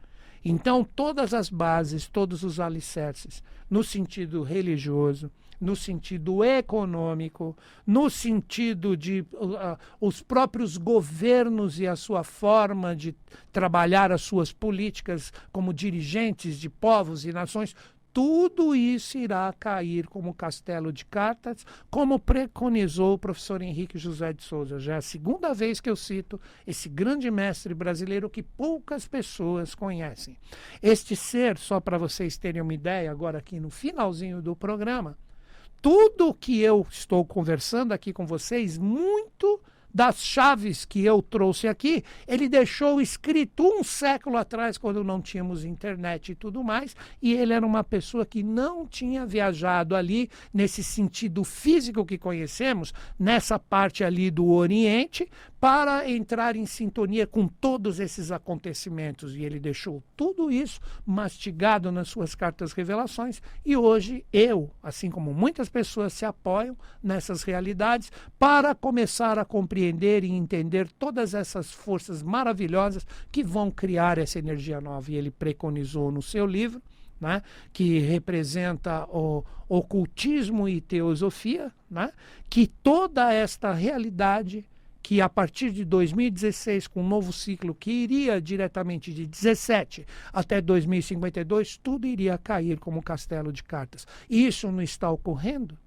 Então, 0.43 0.83
todas 0.83 1.33
as 1.33 1.49
bases, 1.49 2.07
todos 2.07 2.43
os 2.43 2.59
alicerces, 2.59 3.43
no 3.69 3.83
sentido 3.83 4.43
religioso, 4.43 5.29
no 5.59 5.75
sentido 5.75 6.43
econômico, 6.43 7.57
no 7.85 8.09
sentido 8.09 8.95
de 8.95 9.25
uh, 9.33 9.77
os 9.99 10.21
próprios 10.21 10.77
governos 10.77 11.79
e 11.79 11.87
a 11.87 11.95
sua 11.95 12.23
forma 12.23 12.95
de 12.95 13.15
trabalhar 13.51 14.11
as 14.11 14.21
suas 14.21 14.51
políticas 14.51 15.33
como 15.51 15.73
dirigentes 15.73 16.59
de 16.59 16.69
povos 16.69 17.25
e 17.25 17.33
nações, 17.33 17.75
tudo 18.17 18.75
isso 18.75 19.15
irá 19.15 19.53
cair 19.59 20.07
como 20.07 20.33
castelo 20.33 20.91
de 20.91 21.05
cartas, 21.05 21.63
como 21.87 22.17
preconizou 22.17 23.13
o 23.13 23.19
professor 23.19 23.61
Henrique 23.61 23.99
José 23.99 24.33
de 24.33 24.41
Souza. 24.43 24.79
Já 24.79 24.95
é 24.95 24.97
a 24.97 25.01
segunda 25.03 25.53
vez 25.53 25.79
que 25.79 25.87
eu 25.87 25.95
cito 25.95 26.41
esse 26.65 26.89
grande 26.89 27.29
mestre 27.29 27.75
brasileiro 27.75 28.27
que 28.27 28.41
poucas 28.41 29.07
pessoas 29.07 29.75
conhecem. 29.75 30.35
Este 30.81 31.15
ser, 31.15 31.59
só 31.59 31.79
para 31.79 31.99
vocês 31.99 32.39
terem 32.39 32.59
uma 32.59 32.73
ideia, 32.73 33.11
agora 33.11 33.37
aqui 33.37 33.59
no 33.59 33.69
finalzinho 33.69 34.41
do 34.41 34.55
programa, 34.55 35.15
tudo 35.79 36.33
que 36.33 36.59
eu 36.59 36.87
estou 36.89 37.23
conversando 37.23 37.91
aqui 37.91 38.11
com 38.11 38.25
vocês, 38.25 38.79
muito 38.79 39.61
das 39.97 40.23
chaves 40.23 40.85
que 40.85 41.03
eu 41.03 41.23
trouxe 41.23 41.67
aqui, 41.67 42.03
ele 42.27 42.47
deixou 42.47 43.01
escrito 43.01 43.63
um 43.63 43.83
século 43.83 44.37
atrás, 44.37 44.77
quando 44.77 45.03
não 45.03 45.19
tínhamos 45.19 45.65
internet 45.65 46.33
e 46.33 46.35
tudo 46.35 46.63
mais, 46.63 46.95
e 47.19 47.33
ele 47.33 47.51
era 47.51 47.65
uma 47.65 47.83
pessoa 47.83 48.23
que 48.23 48.43
não 48.43 48.85
tinha 48.85 49.25
viajado 49.25 49.95
ali 49.95 50.29
nesse 50.53 50.83
sentido 50.83 51.43
físico 51.43 52.05
que 52.05 52.15
conhecemos, 52.15 52.93
nessa 53.17 53.57
parte 53.57 54.03
ali 54.03 54.29
do 54.29 54.47
Oriente, 54.51 55.27
para 55.59 56.07
entrar 56.07 56.55
em 56.55 56.67
sintonia 56.67 57.25
com 57.25 57.47
todos 57.47 57.99
esses 57.99 58.31
acontecimentos. 58.31 59.35
E 59.35 59.43
ele 59.43 59.59
deixou 59.59 60.03
tudo 60.15 60.51
isso 60.51 60.79
mastigado 61.03 61.91
nas 61.91 62.07
suas 62.07 62.35
cartas 62.35 62.71
revelações, 62.71 63.41
e 63.65 63.75
hoje 63.75 64.23
eu, 64.31 64.69
assim 64.83 65.09
como 65.09 65.33
muitas 65.33 65.69
pessoas, 65.69 66.13
se 66.13 66.23
apoiam 66.23 66.77
nessas 67.01 67.41
realidades 67.41 68.11
para 68.37 68.75
começar 68.75 69.39
a 69.39 69.45
compreender 69.45 69.86
compreender 69.87 70.23
e 70.23 70.31
entender 70.31 70.89
todas 70.91 71.33
essas 71.33 71.71
forças 71.71 72.21
maravilhosas 72.21 73.05
que 73.31 73.43
vão 73.43 73.71
criar 73.71 74.17
essa 74.17 74.39
energia 74.39 74.81
nova. 74.81 75.11
E 75.11 75.15
ele 75.15 75.31
preconizou 75.31 76.11
no 76.11 76.21
seu 76.21 76.45
livro, 76.45 76.81
né, 77.19 77.41
que 77.73 77.99
representa 77.99 79.05
o 79.05 79.43
ocultismo 79.67 80.67
e 80.67 80.81
teosofia, 80.81 81.71
né, 81.89 82.11
que 82.49 82.67
toda 82.67 83.33
esta 83.33 83.73
realidade 83.73 84.65
que 85.01 85.21
a 85.21 85.29
partir 85.29 85.71
de 85.71 85.85
2016, 85.85 86.87
com 86.87 87.01
um 87.01 87.07
novo 87.07 87.31
ciclo 87.31 87.73
que 87.73 87.89
iria 87.89 88.41
diretamente 88.41 89.13
de 89.13 89.25
17 89.25 90.05
até 90.33 90.59
2052, 90.59 91.77
tudo 91.77 92.05
iria 92.05 92.37
cair 92.37 92.77
como 92.77 93.01
castelo 93.01 93.53
de 93.53 93.63
cartas. 93.63 94.05
Isso 94.29 94.69
não 94.69 94.81
está 94.81 95.09
ocorrendo? 95.09 95.77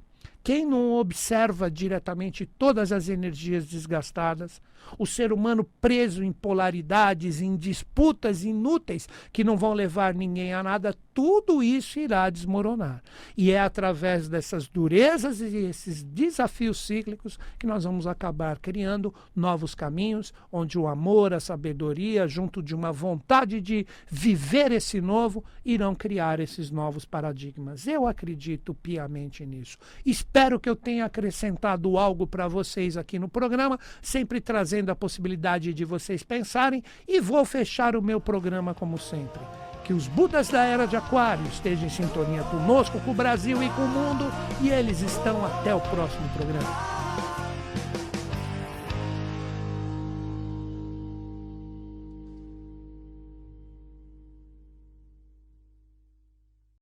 Quem 0.42 0.64
não 0.64 0.92
observa 0.92 1.70
diretamente 1.70 2.46
todas 2.46 2.92
as 2.92 3.08
energias 3.08 3.66
desgastadas, 3.66 4.60
o 4.98 5.06
ser 5.06 5.32
humano 5.32 5.64
preso 5.80 6.24
em 6.24 6.32
polaridades, 6.32 7.42
em 7.42 7.56
disputas 7.56 8.42
inúteis 8.42 9.06
que 9.32 9.44
não 9.44 9.56
vão 9.56 9.74
levar 9.74 10.14
ninguém 10.14 10.54
a 10.54 10.62
nada, 10.62 10.96
tudo 11.20 11.62
isso 11.62 12.00
irá 12.00 12.30
desmoronar. 12.30 13.02
E 13.36 13.50
é 13.50 13.60
através 13.60 14.26
dessas 14.26 14.66
durezas 14.66 15.42
e 15.42 15.54
esses 15.54 16.02
desafios 16.02 16.80
cíclicos 16.80 17.38
que 17.58 17.66
nós 17.66 17.84
vamos 17.84 18.06
acabar 18.06 18.58
criando 18.58 19.14
novos 19.36 19.74
caminhos, 19.74 20.32
onde 20.50 20.78
o 20.78 20.86
amor, 20.86 21.34
a 21.34 21.38
sabedoria, 21.38 22.26
junto 22.26 22.62
de 22.62 22.74
uma 22.74 22.90
vontade 22.90 23.60
de 23.60 23.86
viver 24.10 24.72
esse 24.72 24.98
novo, 24.98 25.44
irão 25.62 25.94
criar 25.94 26.40
esses 26.40 26.70
novos 26.70 27.04
paradigmas. 27.04 27.86
Eu 27.86 28.06
acredito 28.06 28.72
piamente 28.72 29.44
nisso. 29.44 29.76
Espero 30.06 30.58
que 30.58 30.70
eu 30.70 30.74
tenha 30.74 31.04
acrescentado 31.04 31.98
algo 31.98 32.26
para 32.26 32.48
vocês 32.48 32.96
aqui 32.96 33.18
no 33.18 33.28
programa, 33.28 33.78
sempre 34.00 34.40
trazendo 34.40 34.88
a 34.88 34.96
possibilidade 34.96 35.74
de 35.74 35.84
vocês 35.84 36.22
pensarem 36.22 36.82
e 37.06 37.20
vou 37.20 37.44
fechar 37.44 37.94
o 37.94 38.00
meu 38.00 38.22
programa 38.22 38.72
como 38.72 38.96
sempre. 38.96 39.69
Que 39.90 39.94
os 39.94 40.06
Budas 40.06 40.46
da 40.46 40.62
Era 40.62 40.86
de 40.86 40.94
Aquário 40.94 41.44
estejam 41.46 41.86
em 41.86 41.90
sintonia 41.90 42.44
conosco, 42.44 43.00
com 43.00 43.10
o 43.10 43.14
Brasil 43.14 43.60
e 43.60 43.68
com 43.70 43.82
o 43.82 43.88
mundo, 43.88 44.32
e 44.60 44.70
eles 44.70 45.00
estão 45.00 45.44
até 45.44 45.74
o 45.74 45.80
próximo 45.80 46.28
programa. 46.28 47.29